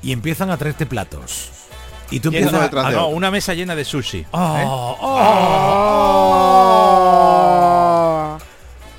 y 0.03 0.11
empiezan 0.11 0.51
a 0.51 0.57
traerte 0.57 0.85
platos. 0.85 1.51
Y 2.09 2.19
tú 2.19 2.31
Lleno 2.31 2.45
empiezas 2.47 2.61
detrás 2.69 2.89
de 2.89 2.95
ah, 2.95 2.99
no, 3.01 3.07
una 3.09 3.29
mesa 3.31 3.53
llena 3.53 3.75
de 3.75 3.83
sushi. 3.85 4.25
Oh, 4.31 4.57
¿eh? 4.57 4.63
oh. 4.67 4.97
Oh. 8.29 8.37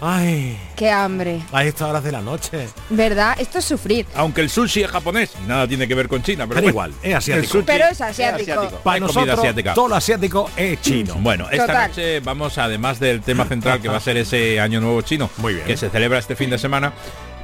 Ay, 0.00 0.56
Qué 0.76 0.88
hambre. 0.92 1.40
A 1.50 1.64
estas 1.64 1.88
horas 1.88 2.04
de 2.04 2.12
la 2.12 2.20
noche. 2.20 2.68
¿Verdad? 2.88 3.34
Esto 3.40 3.58
es 3.58 3.64
sufrir. 3.64 4.06
Aunque 4.14 4.42
el 4.42 4.48
sushi 4.48 4.82
es 4.84 4.90
japonés, 4.90 5.32
nada 5.48 5.66
tiene 5.66 5.88
que 5.88 5.94
ver 5.96 6.06
con 6.06 6.22
China, 6.22 6.46
pero, 6.46 6.60
Pero 6.60 6.72
bueno. 6.72 6.94
igual, 6.94 6.94
es 7.02 7.16
asiático. 7.16 7.42
El 7.42 7.48
sushi 7.50 7.64
Pero 7.66 7.84
es 7.86 8.00
asiático. 8.00 8.70
Para 8.84 8.96
Es 8.98 9.02
comida 9.02 9.06
nosotros, 9.06 9.38
asiática. 9.40 9.74
todo 9.74 9.88
lo 9.88 9.96
asiático 9.96 10.50
es 10.56 10.80
chino. 10.80 11.14
Bueno, 11.20 11.48
esta 11.50 11.66
Total. 11.66 11.88
noche 11.88 12.20
vamos, 12.20 12.56
además 12.58 13.00
del 13.00 13.22
tema 13.22 13.44
central 13.46 13.80
que 13.82 13.88
va 13.88 13.96
a 13.96 14.00
ser 14.00 14.16
ese 14.18 14.60
Año 14.60 14.80
Nuevo 14.80 15.02
Chino, 15.02 15.28
Muy 15.38 15.54
bien. 15.54 15.66
que 15.66 15.76
se 15.76 15.90
celebra 15.90 16.20
este 16.20 16.36
fin 16.36 16.48
de 16.50 16.58
semana, 16.58 16.92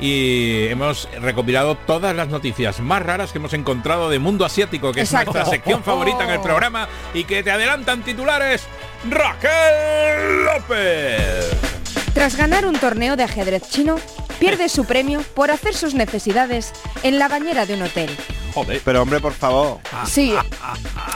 y 0.01 0.67
hemos 0.69 1.09
recopilado 1.21 1.77
todas 1.77 2.15
las 2.15 2.29
noticias 2.29 2.81
más 2.81 3.03
raras 3.03 3.33
que 3.33 3.39
hemos 3.39 3.53
encontrado 3.53 4.11
de 4.11 4.19
mundo 4.19 4.45
asiático, 4.45 4.93
que 4.93 5.01
Exacto. 5.01 5.31
es 5.31 5.35
nuestra 5.37 5.53
sección 5.53 5.83
favorita 5.83 6.25
en 6.25 6.31
el 6.31 6.41
programa 6.41 6.89
y 7.15 7.25
que 7.25 7.43
te 7.43 7.51
adelantan 7.51 8.03
titulares 8.03 8.65
Raquel 9.09 10.45
López. 10.45 11.51
Tras 12.13 12.37
ganar 12.37 12.65
un 12.67 12.79
torneo 12.79 13.17
de 13.17 13.25
ajedrez 13.25 13.69
chino, 13.69 13.97
pierde 14.39 14.69
su 14.69 14.85
premio 14.85 15.23
por 15.35 15.51
hacer 15.51 15.75
sus 15.75 15.95
necesidades 15.95 16.73
en 17.03 17.19
la 17.19 17.29
bañera 17.29 17.67
de 17.67 17.75
un 17.75 17.83
hotel. 17.83 18.11
Joder, 18.55 18.81
Pero 18.85 19.03
hombre, 19.03 19.19
por 19.19 19.33
favor. 19.33 19.79
Sí, 20.07 20.33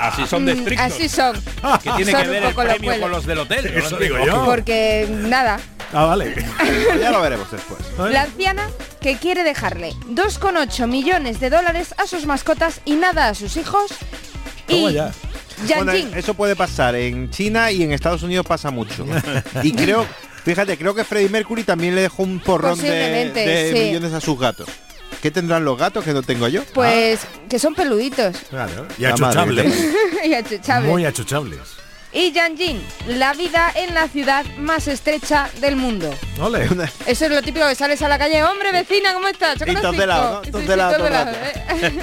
así 0.00 0.26
son 0.26 0.44
de 0.44 0.54
mm, 0.54 0.58
estrictos. 0.58 0.86
así 0.92 1.08
son. 1.08 1.40
¿Qué 1.84 1.90
tiene 1.96 2.10
Son 2.10 2.22
que 2.22 2.28
ver 2.28 2.42
el 2.42 2.54
premio 2.54 3.00
con 3.00 3.10
los 3.12 3.26
del 3.26 3.38
hotel? 3.38 3.66
Eso 3.66 3.90
lo 3.90 3.98
digo 3.98 4.16
yo. 4.26 4.44
Porque 4.44 5.06
nada, 5.08 5.60
Ah, 5.92 6.04
vale. 6.04 6.34
Ya 7.00 7.10
lo 7.10 7.20
veremos 7.20 7.50
después. 7.50 7.80
la 8.12 8.22
anciana 8.22 8.68
que 9.00 9.16
quiere 9.16 9.42
dejarle 9.44 9.92
2,8 10.10 10.86
millones 10.86 11.40
de 11.40 11.50
dólares 11.50 11.94
a 11.98 12.06
sus 12.06 12.26
mascotas 12.26 12.80
y 12.84 12.94
nada 12.96 13.28
a 13.28 13.34
sus 13.34 13.56
hijos. 13.56 13.92
Toma 14.66 14.90
Y 14.90 14.94
ya. 14.94 15.12
Bueno, 15.76 15.92
eso 15.92 16.34
puede 16.34 16.54
pasar 16.54 16.94
en 16.94 17.30
China 17.30 17.70
y 17.72 17.82
en 17.82 17.92
Estados 17.92 18.22
Unidos 18.22 18.46
pasa 18.46 18.70
mucho. 18.70 19.04
y 19.62 19.72
creo, 19.72 20.06
fíjate, 20.44 20.76
creo 20.78 20.94
que 20.94 21.02
Freddie 21.04 21.28
Mercury 21.30 21.64
también 21.64 21.94
le 21.94 22.02
dejó 22.02 22.22
un 22.22 22.38
porrón 22.38 22.76
de, 22.78 22.84
Posiblemente, 22.86 23.40
de 23.46 23.72
sí. 23.72 23.78
millones 23.86 24.12
a 24.12 24.20
sus 24.20 24.38
gatos. 24.38 24.68
¿Qué 25.22 25.30
tendrán 25.32 25.64
los 25.64 25.76
gatos 25.76 26.04
que 26.04 26.12
no 26.12 26.22
tengo 26.22 26.46
yo? 26.48 26.62
pues 26.74 27.20
que 27.48 27.58
son 27.58 27.74
peluditos 27.74 28.36
Claro. 28.50 28.86
Y 28.98 29.04
achuchables. 29.06 29.74
y 30.24 30.34
achuchables. 30.34 30.90
Muy 30.90 31.04
achuchables. 31.06 31.58
Y 32.12 32.32
Yanjin, 32.32 32.82
la 33.06 33.34
vida 33.34 33.70
en 33.74 33.94
la 33.94 34.08
ciudad 34.08 34.46
más 34.56 34.88
estrecha 34.88 35.50
del 35.60 35.76
mundo. 35.76 36.10
Ole. 36.40 36.66
Eso 37.06 37.26
es 37.26 37.30
lo 37.30 37.42
típico 37.42 37.68
que 37.68 37.74
sales 37.74 38.00
a 38.00 38.08
la 38.08 38.18
calle, 38.18 38.42
hombre, 38.44 38.72
vecina, 38.72 39.12
¿cómo 39.12 39.28
estás? 39.28 39.60
¿eh? 39.60 39.66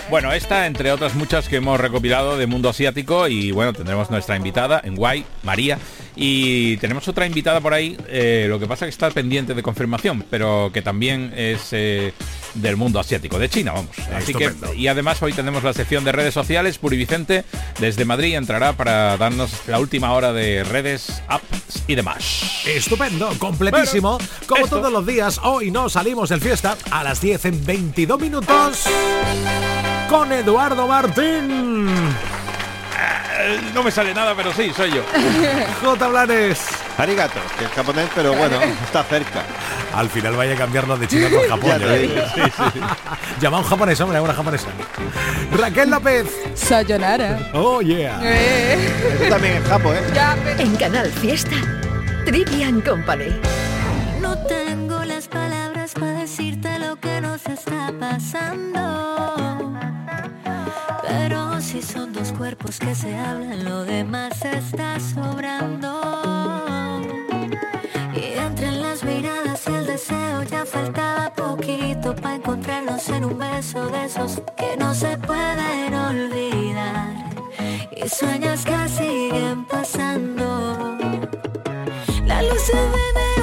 Bueno, 0.10 0.32
esta, 0.32 0.68
entre 0.68 0.92
otras 0.92 1.16
muchas 1.16 1.50
que 1.50 1.56
hemos 1.56 1.80
recopilado 1.80 2.38
de 2.38 2.46
mundo 2.46 2.70
asiático, 2.70 3.28
y 3.28 3.52
bueno, 3.52 3.74
tendremos 3.74 4.12
nuestra 4.12 4.36
invitada 4.36 4.80
en 4.84 4.96
Guay, 4.96 5.26
María, 5.42 5.80
y 6.16 6.78
tenemos 6.78 7.08
otra 7.08 7.26
invitada 7.26 7.60
por 7.62 7.74
ahí, 7.74 7.98
eh, 8.08 8.46
lo 8.48 8.60
que 8.60 8.68
pasa 8.68 8.86
que 8.86 8.90
está 8.90 9.10
pendiente 9.12 9.54
de 9.54 9.62
confirmación, 9.62 10.26
pero 10.30 10.72
que 10.74 10.82
también 10.82 11.34
es 11.36 11.70
eh, 11.72 12.14
del 12.54 12.78
mundo 12.78 13.00
asiático, 13.00 13.38
de 13.38 13.50
China, 13.50 13.74
vamos. 13.74 13.98
Así 14.14 14.34
que, 14.34 14.52
y 14.76 14.88
además 14.88 15.22
hoy 15.22 15.34
tenemos 15.34 15.64
la 15.64 15.74
sección 15.74 16.04
de 16.04 16.12
redes 16.12 16.34
sociales, 16.34 16.78
Puri 16.78 16.98
Vicente, 16.98 17.44
desde 17.80 18.06
Madrid 18.06 18.36
entrará 18.36 18.74
para 18.74 19.18
darnos 19.18 19.52
la 19.68 19.80
última 19.80 20.14
hora 20.14 20.34
de 20.34 20.64
redes, 20.64 21.22
apps 21.28 21.84
y 21.88 21.96
demás. 21.96 22.64
Estupendo, 22.66 23.30
completísimo. 23.38 24.18
Como 24.48 24.64
esto. 24.64 24.78
todos 24.78 24.92
los 24.92 25.06
días, 25.06 25.40
hoy 25.44 25.72
nos 25.72 25.94
salimos 25.94 26.30
del 26.30 26.42
fiesta 26.42 26.78
a 26.92 27.04
las 27.04 27.22
10 27.22 27.46
en 27.46 27.66
22 27.66 28.20
minutos 28.20 28.86
con 30.10 30.32
Eduardo 30.32 30.88
Martín. 30.88 31.90
Eh, 33.38 33.60
No 33.74 33.84
me 33.84 33.92
sale 33.92 34.14
nada, 34.14 34.34
pero 34.36 34.54
sí, 34.54 34.72
soy 34.76 34.92
yo. 34.92 35.02
J. 35.84 36.08
Blanes. 36.08 36.60
Arigato, 36.98 37.40
que 37.60 37.66
es 37.66 37.72
japonés, 37.72 38.08
pero 38.16 38.34
bueno, 38.34 38.58
está 38.84 39.04
cerca. 39.04 39.44
Al 39.94 40.10
final 40.10 40.36
vaya 40.36 40.54
a 40.54 40.58
cambiarlo 40.58 40.98
de 40.98 41.08
China 41.08 41.28
por 41.30 41.48
Japón. 41.50 41.82
Ya. 42.36 42.98
Llama 43.42 43.58
a 43.58 43.60
un 43.62 43.66
japonés, 43.68 44.00
hombre, 44.02 44.18
a 44.18 44.22
una 44.22 44.34
japonesa. 44.34 44.68
Raquel 45.58 45.90
López. 45.90 46.26
Sayonara. 46.56 47.50
Oh, 47.54 47.82
yeah. 47.82 48.20
Eh, 48.24 48.90
Eso 49.20 49.30
también 49.30 49.58
es 49.58 49.68
japo, 49.68 49.94
¿eh? 49.94 50.02
ya, 50.14 50.36
pero- 50.44 50.60
En 50.62 50.76
Canal 50.78 51.12
Fiesta, 51.12 51.56
Trivian 52.26 52.80
Company. 52.82 53.36
No 54.22 54.38
tengo 54.48 55.04
las 55.04 55.28
palabras 55.28 55.94
para 55.94 56.14
decirte 56.20 56.80
lo 56.80 56.96
que 56.98 57.20
nos 57.22 57.46
está 57.46 57.92
pasando. 58.00 59.74
Pero 61.08 61.45
si 61.76 61.82
son 61.82 62.14
dos 62.14 62.32
cuerpos 62.32 62.80
que 62.80 62.96
se 62.96 63.14
hablan, 63.18 63.66
lo 63.66 63.84
demás 63.84 64.46
está 64.46 64.98
sobrando. 64.98 65.92
Y 68.16 68.40
entre 68.40 68.72
las 68.72 69.04
miradas 69.04 69.62
y 69.68 69.74
el 69.74 69.86
deseo 69.86 70.44
ya 70.44 70.66
faltaba 70.66 71.34
poquito 71.34 72.16
para 72.16 72.36
encontrarnos 72.36 73.10
en 73.10 73.26
un 73.26 73.38
beso 73.38 73.88
de 73.88 74.06
esos 74.06 74.42
que 74.56 74.78
no 74.78 74.94
se 74.94 75.18
pueden 75.18 75.94
olvidar. 75.94 77.10
Y 77.92 78.08
sueños 78.08 78.64
que 78.64 78.88
siguen 78.88 79.66
pasando. 79.66 80.98
Las 82.26 82.44
luces 82.44 82.86
de 82.96 83.06
neones 83.16 83.35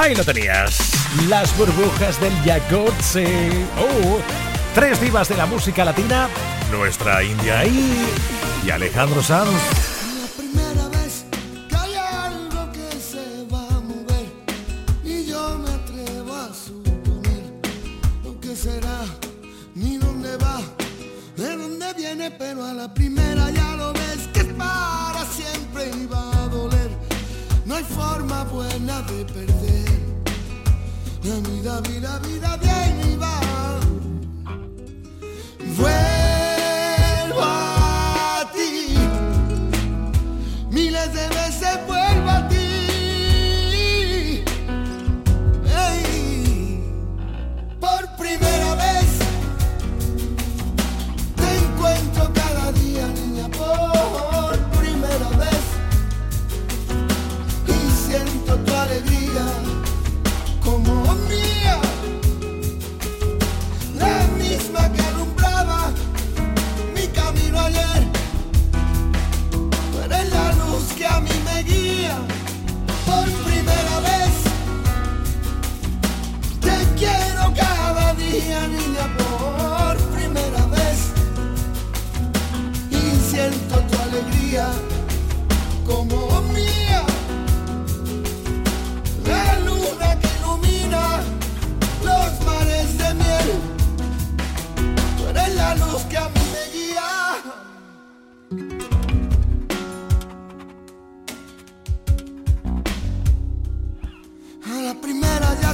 Ahí 0.00 0.14
lo 0.14 0.24
tenías. 0.24 0.94
Las 1.28 1.54
burbujas 1.58 2.18
del 2.22 2.32
Jacuzzi. 2.42 3.26
Oh, 3.78 4.18
tres 4.74 4.98
divas 4.98 5.28
de 5.28 5.36
la 5.36 5.44
música 5.44 5.84
latina. 5.84 6.26
Nuestra 6.70 7.22
India 7.22 7.58
ahí 7.58 8.06
y 8.64 8.70
Alejandro 8.70 9.22
Sanz. 9.22 9.89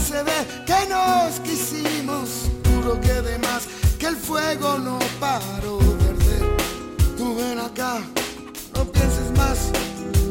se 0.00 0.22
ve 0.22 0.46
que 0.66 0.88
nos 0.88 1.40
quisimos, 1.40 2.50
juro 2.68 3.00
que 3.00 3.12
de 3.22 3.38
más, 3.38 3.66
que 3.98 4.06
el 4.06 4.16
fuego 4.16 4.78
no 4.78 4.98
paró 5.18 5.78
de 5.78 6.08
arder. 6.08 6.56
Tú 7.16 7.34
ven 7.36 7.58
acá, 7.58 8.00
no 8.74 8.84
pienses 8.92 9.30
más, 9.36 9.58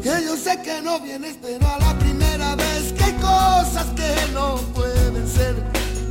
que 0.03 0.23
yo 0.23 0.37
sé 0.37 0.61
que 0.61 0.81
no 0.81 0.99
vienes, 0.99 1.37
pero 1.41 1.65
a 1.67 1.79
la 1.79 1.97
primera 1.97 2.55
vez 2.55 2.93
que 2.93 3.03
hay 3.05 3.13
cosas 3.13 3.87
que 3.95 4.31
no 4.33 4.57
pueden 4.73 5.27
ser, 5.27 5.55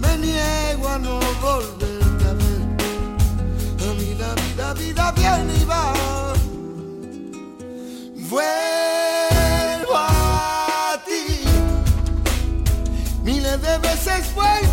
me 0.00 0.18
niego 0.18 0.88
a 0.88 0.98
no 0.98 1.20
volverte 1.40 2.24
a 2.24 2.32
ver. 2.32 3.88
A 3.88 3.94
mí 3.94 4.16
la 4.18 4.34
vida, 4.34 4.74
vida 4.74 5.12
viene 5.12 5.54
y 5.60 5.64
va. 5.64 5.92
Vuelve 8.28 8.73
después 14.16 14.64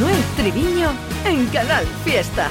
Manuel 0.00 0.24
Triviño 0.34 0.92
en 1.26 1.44
Canal 1.48 1.84
Fiesta. 2.04 2.48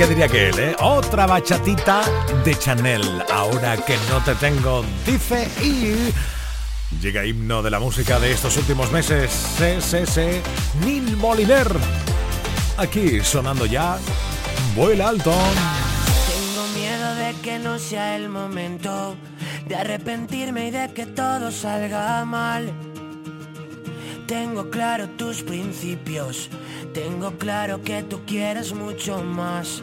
¿Qué 0.00 0.06
diría 0.06 0.28
que 0.28 0.48
él, 0.48 0.58
eh? 0.58 0.76
Otra 0.80 1.26
bachatita 1.26 2.00
de 2.42 2.58
Chanel. 2.58 3.02
Ahora 3.30 3.76
que 3.76 3.98
no 4.08 4.24
te 4.24 4.34
tengo, 4.36 4.82
dice 5.04 5.46
y... 5.62 6.10
Llega 7.02 7.26
himno 7.26 7.62
de 7.62 7.70
la 7.70 7.80
música 7.80 8.18
de 8.18 8.32
estos 8.32 8.56
últimos 8.56 8.90
meses. 8.92 9.30
CCC, 9.58 10.40
Neil 10.86 11.18
Moliner. 11.18 11.68
Aquí 12.78 13.20
sonando 13.20 13.66
ya. 13.66 13.98
Vuela 14.74 15.10
alto. 15.10 15.34
Tengo 16.32 16.66
miedo 16.78 17.14
de 17.16 17.34
que 17.42 17.58
no 17.58 17.78
sea 17.78 18.16
el 18.16 18.30
momento 18.30 19.16
de 19.68 19.76
arrepentirme 19.76 20.68
y 20.68 20.70
de 20.70 20.94
que 20.94 21.04
todo 21.04 21.50
salga 21.50 22.24
mal. 22.24 22.72
Tengo 24.26 24.70
claro 24.70 25.10
tus 25.10 25.42
principios, 25.42 26.48
tengo 26.94 27.32
claro 27.36 27.82
que 27.82 28.02
tú 28.02 28.20
quieres 28.24 28.72
mucho 28.72 29.22
más. 29.22 29.82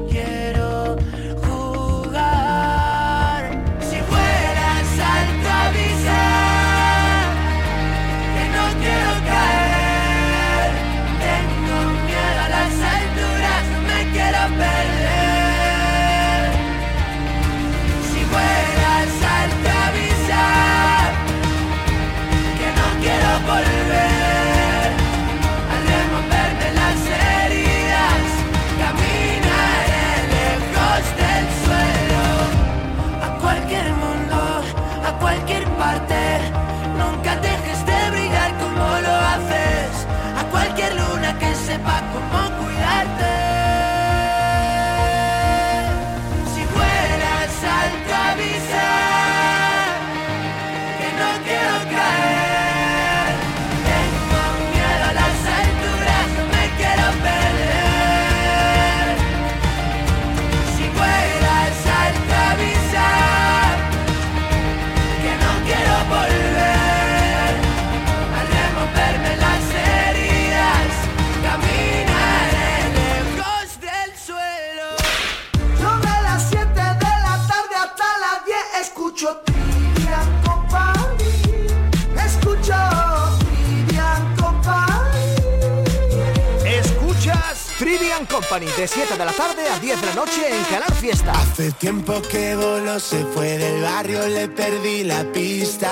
De 88.51 88.85
7 88.85 89.17
de 89.17 89.25
la 89.25 89.31
tarde 89.31 89.65
a 89.69 89.79
10 89.79 90.01
de 90.01 90.07
la 90.07 90.13
noche 90.13 90.41
en 90.45 90.61
Canal 90.65 90.93
Fiesta. 90.95 91.31
Hace 91.31 91.71
tiempo 91.71 92.21
que 92.29 92.53
voló, 92.53 92.99
se 92.99 93.23
fue 93.33 93.57
del 93.57 93.81
barrio, 93.81 94.27
le 94.27 94.49
perdí 94.49 95.05
la 95.05 95.23
pista. 95.31 95.89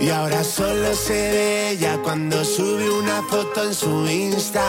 Y 0.00 0.10
ahora 0.10 0.42
solo 0.42 0.92
se 0.96 1.12
ve 1.12 1.70
ella 1.70 1.98
cuando 2.02 2.44
sube 2.44 2.90
una 2.90 3.22
foto 3.22 3.62
en 3.62 3.72
su 3.72 4.08
Insta. 4.08 4.66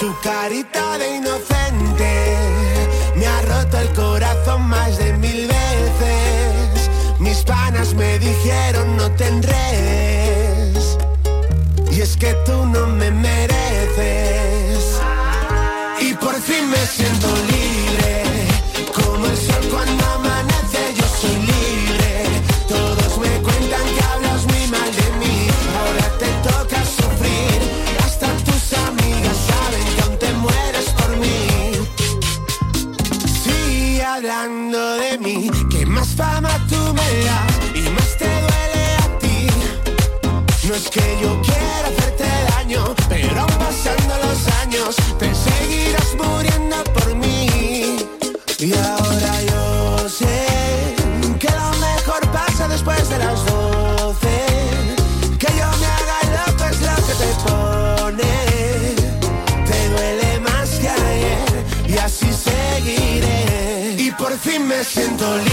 Su 0.00 0.18
carita 0.22 0.96
de 0.96 1.16
inocente 1.16 2.36
me 3.14 3.26
ha 3.26 3.42
roto 3.42 3.78
el 3.78 3.92
corazón 3.92 4.62
más 4.62 4.96
de 4.96 5.12
mil 5.18 5.48
veces. 5.48 6.90
Mis 7.18 7.44
panas 7.44 7.92
me 7.92 8.18
dijeron 8.18 8.96
no 8.96 9.10
te 9.16 9.26
enredes. 9.26 9.66
Y 9.66 10.35
que 12.18 12.32
tú 12.46 12.66
no 12.66 12.86
me 12.86 13.10
mereces. 13.10 15.00
Y 16.00 16.14
por 16.14 16.34
fin 16.40 16.68
me 16.70 16.86
siento 16.86 17.28
libre. 17.52 18.24
Como 18.94 19.26
el 19.26 19.36
sol 19.36 19.64
cuando 19.70 20.04
amanece, 20.04 20.94
yo 20.96 21.04
soy 21.20 21.36
libre. 21.36 22.24
Todos 22.68 23.18
me 23.18 23.28
cuentan 23.42 23.84
que 23.94 24.04
hablas 24.12 24.44
muy 24.46 24.66
mal 24.68 24.90
de 25.00 25.08
mí. 25.20 25.48
Ahora 25.78 26.18
te 26.18 26.28
toca 26.48 26.84
sufrir. 26.84 27.60
Hasta 28.04 28.28
tus 28.44 28.72
amigas 28.88 29.36
saben 29.50 29.84
que 29.94 30.02
aún 30.02 30.18
te 30.18 30.32
mueres 30.44 30.86
por 30.98 31.16
mí. 31.18 31.38
Sigue 33.44 34.04
hablando 34.04 34.96
de 34.96 35.18
mí. 35.18 35.50
Que 35.70 35.84
más 35.86 36.08
fama 36.08 36.50
tú 36.68 36.80
me 36.94 37.24
das 37.24 37.52
y 37.74 37.82
más 37.90 38.16
te 38.16 38.26
duele 38.26 38.84
a 39.04 39.18
ti. 39.18 39.46
No 40.68 40.74
es 40.74 40.88
que 40.90 41.18
yo 41.22 41.40
quiera 41.42 41.55
pero 42.68 43.46
pasando 43.58 44.14
los 44.24 44.46
años 44.60 44.96
te 45.18 45.32
seguirás 45.34 46.14
muriendo 46.16 46.82
por 46.94 47.14
mí. 47.14 47.98
Y 48.58 48.72
ahora 48.74 49.42
yo 49.42 50.08
sé 50.08 50.96
que 51.38 51.48
lo 51.48 51.70
mejor 51.78 52.20
pasa 52.32 52.66
después 52.66 53.08
de 53.08 53.18
las 53.18 53.44
doce. 53.46 54.46
Que 55.38 55.46
yo 55.46 55.68
me 55.80 55.86
haga 55.86 56.18
loco 56.36 56.64
es 56.64 56.80
lo 56.80 56.96
que 57.06 57.14
te 57.22 57.30
pone. 57.46 58.32
Te 59.64 59.88
duele 59.90 60.40
más 60.40 60.70
que 60.70 60.88
ayer 60.88 61.64
y 61.86 61.98
así 61.98 62.32
seguiré. 62.32 63.94
Y 63.96 64.10
por 64.10 64.36
fin 64.38 64.66
me 64.66 64.82
siento 64.82 65.36
libre. 65.36 65.45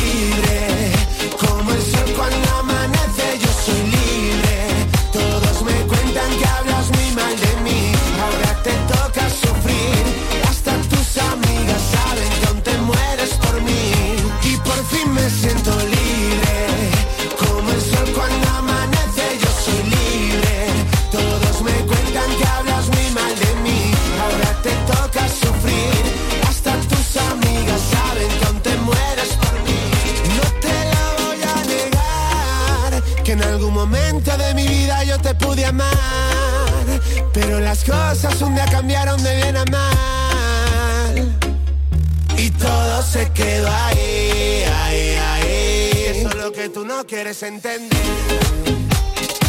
Quieres 47.44 47.66
entender. 47.66 48.00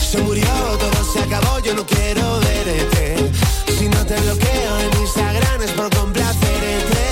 Se 0.01 0.19
murió, 0.19 0.47
todo 0.79 1.13
se 1.13 1.21
acabó, 1.21 1.59
yo 1.61 1.75
no 1.75 1.87
quiero 1.87 2.41
verte. 2.41 3.31
Si 3.79 3.89
no 3.89 4.05
te 4.07 4.15
bloqueo 4.21 4.79
en 4.81 5.01
Instagram 5.01 5.63
es 5.63 5.71
por 5.73 5.91
complacerte. 5.95 7.05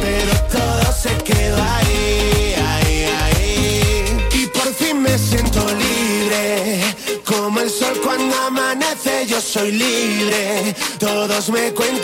Pero 0.00 0.34
todo 0.52 0.92
se 0.92 1.16
quedó 1.24 1.56
ahí, 1.62 2.54
ahí, 2.68 3.04
ahí. 3.22 4.28
Y 4.32 4.46
por 4.46 4.72
fin 4.74 5.02
me 5.02 5.16
siento 5.18 5.60
libre. 5.74 6.80
Como 7.24 7.60
el 7.60 7.70
sol 7.70 8.00
cuando 8.02 8.36
amanece, 8.36 9.26
yo 9.26 9.40
soy 9.40 9.72
libre. 9.72 10.74
Todos 10.98 11.50
me 11.50 11.72
cuentan 11.72 12.03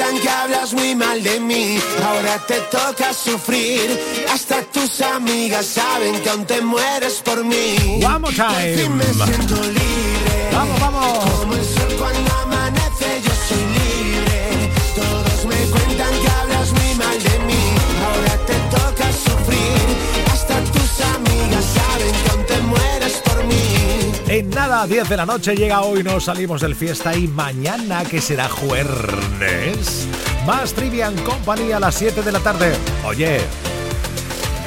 te 2.46 2.60
toca 2.70 3.12
sufrir. 3.12 3.98
Hasta 4.32 4.62
tus 4.62 5.00
amigas 5.00 5.66
saben 5.66 6.20
que 6.22 6.30
aún 6.30 6.44
te 6.46 6.60
mueres 6.60 7.22
por 7.24 7.44
mí. 7.44 8.00
One 8.04 8.18
more 8.18 8.34
time. 8.34 8.74
fin 8.76 8.96
me 8.96 9.04
siento 9.04 9.56
libre. 9.62 10.50
Vamos, 10.52 10.80
vamos. 10.80 11.18
Como 11.40 11.54
el 11.54 11.64
sol 11.64 11.96
cuando 11.98 12.32
amanece, 12.44 13.22
yo 13.24 13.32
soy 13.48 13.64
libre. 13.78 14.72
Todos 14.94 15.44
me 15.46 15.56
cuentan 15.70 16.20
que 16.22 16.28
hablas 16.28 16.72
muy 16.72 16.94
mal 16.94 17.22
de 17.22 17.38
mí. 17.40 17.64
Ahora 18.04 18.46
te 18.46 18.54
toca 18.76 19.12
sufrir. 19.12 20.32
Hasta 20.32 20.60
tus 20.72 21.00
amigas 21.16 21.64
saben 21.74 22.12
que 22.22 22.30
aún 22.30 22.46
te 22.46 22.60
mueres 22.62 23.12
por 23.24 23.44
mí. 23.44 24.10
En 24.28 24.50
nada, 24.50 24.86
10 24.86 25.08
de 25.08 25.16
la 25.16 25.26
noche 25.26 25.56
llega 25.56 25.80
hoy, 25.82 26.02
nos 26.02 26.24
salimos 26.24 26.60
del 26.60 26.74
fiesta 26.76 27.16
y 27.16 27.26
mañana, 27.26 28.04
que 28.04 28.20
será 28.20 28.48
jueves, 28.48 30.06
más 30.50 30.74
Trivian 30.74 31.14
Company 31.18 31.70
a 31.70 31.78
las 31.78 31.94
7 31.94 32.22
de 32.22 32.32
la 32.32 32.40
tarde. 32.40 32.72
Oye, 33.04 33.40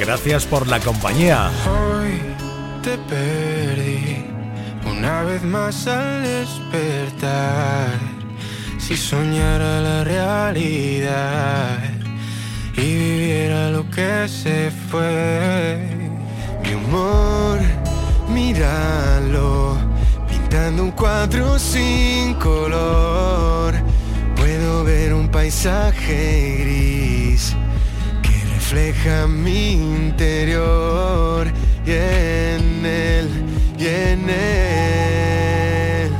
gracias 0.00 0.46
por 0.46 0.66
la 0.66 0.80
compañía. 0.80 1.50
Hoy 1.68 2.22
te 2.82 2.96
perdí 2.96 4.24
una 4.86 5.24
vez 5.24 5.42
más 5.42 5.86
al 5.86 6.22
despertar. 6.22 7.98
Si 8.78 8.96
soñara 8.96 9.82
la 9.82 10.04
realidad 10.04 11.78
y 12.78 12.80
viviera 12.80 13.68
lo 13.68 13.82
que 13.90 14.26
se 14.26 14.70
fue, 14.90 15.86
mi 16.62 16.72
humor, 16.72 17.58
míralo, 18.30 19.76
pintando 20.30 20.82
un 20.82 20.92
cuadro 20.92 21.58
sin 21.58 22.32
color. 22.36 23.93
Ver 24.84 25.14
un 25.14 25.28
paisaje 25.28 26.56
gris 26.60 27.56
que 28.22 28.44
refleja 28.54 29.26
mi 29.26 29.72
interior 29.72 31.46
y 31.86 31.90
en 31.90 32.84
él, 32.84 33.28
y 33.78 33.86
en 33.86 34.28
él. 34.28 36.12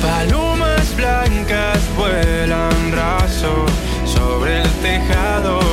Palomas 0.00 0.96
blancas 0.96 1.80
vuelan 1.94 2.92
raso, 2.92 3.66
sobre 4.06 4.62
el 4.62 4.70
tejado 4.80 5.65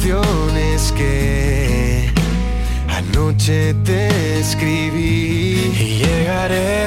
canciones 0.00 0.92
que 0.92 2.10
anoche 2.88 3.74
te 3.84 4.40
escribí 4.40 5.74
y 5.78 5.98
llegaré 5.98 6.79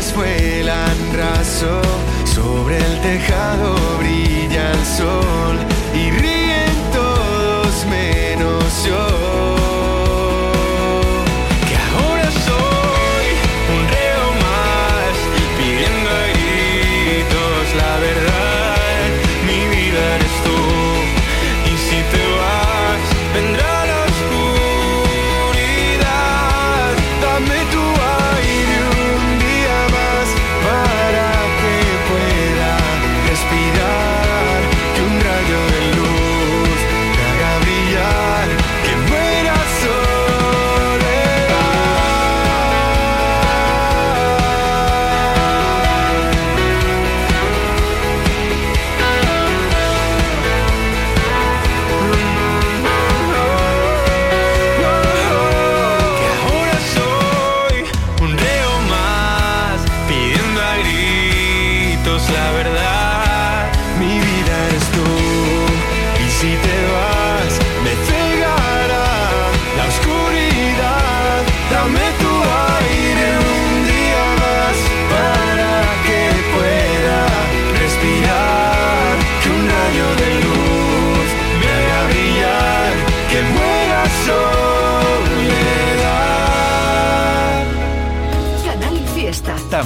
blancas 0.00 0.14
vuelan 0.14 1.12
raso, 1.14 1.82
sobre 2.24 2.76
el 2.76 3.00
tejado 3.02 3.98
brilla 3.98 4.72
el 4.72 4.86
sol 4.86 5.69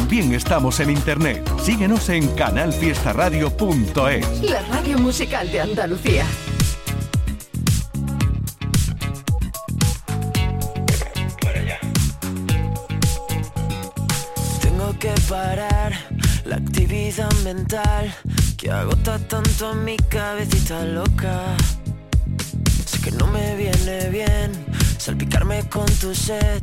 También 0.05 0.35
estamos 0.35 0.81
en 0.81 0.91
internet. 0.91 1.51
Síguenos 1.63 2.11
en 2.11 2.29
canalfiestaradio.es. 2.35 4.43
La 4.43 4.61
radio 4.69 4.99
musical 4.99 5.51
de 5.51 5.63
Andalucía. 5.63 6.27
que 15.01 15.15
parar 15.29 15.93
la 16.45 16.57
actividad 16.57 17.33
mental 17.43 18.15
que 18.59 18.71
agota 18.71 19.19
tanto 19.19 19.69
a 19.69 19.75
mi 19.75 19.97
cabecita 19.97 20.85
loca. 20.85 21.57
Sé 22.85 23.01
que 23.01 23.11
no 23.13 23.27
me 23.29 23.57
viene 23.57 24.11
bien 24.11 24.53
salpicarme 24.99 25.67
con 25.71 25.87
tu 25.87 26.15
sed. 26.15 26.63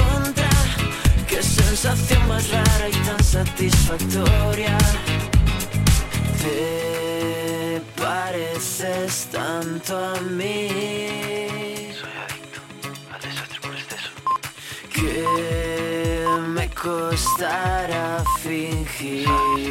qué 1.41 1.47
sensación 1.47 2.27
más 2.27 2.49
rara 2.51 2.89
y 2.89 2.91
tan 2.91 3.23
satisfactoria 3.23 4.77
te 6.41 7.81
pareces 7.99 9.27
tanto 9.31 9.97
a 9.97 10.21
mí. 10.21 10.67
Soy 11.99 12.11
adicto 12.25 12.59
al 13.11 13.21
desastre 13.21 13.59
por 13.59 13.73
exceso. 13.73 14.09
Que 14.93 16.25
me 16.47 16.69
costará 16.69 18.23
fingir. 18.43 19.61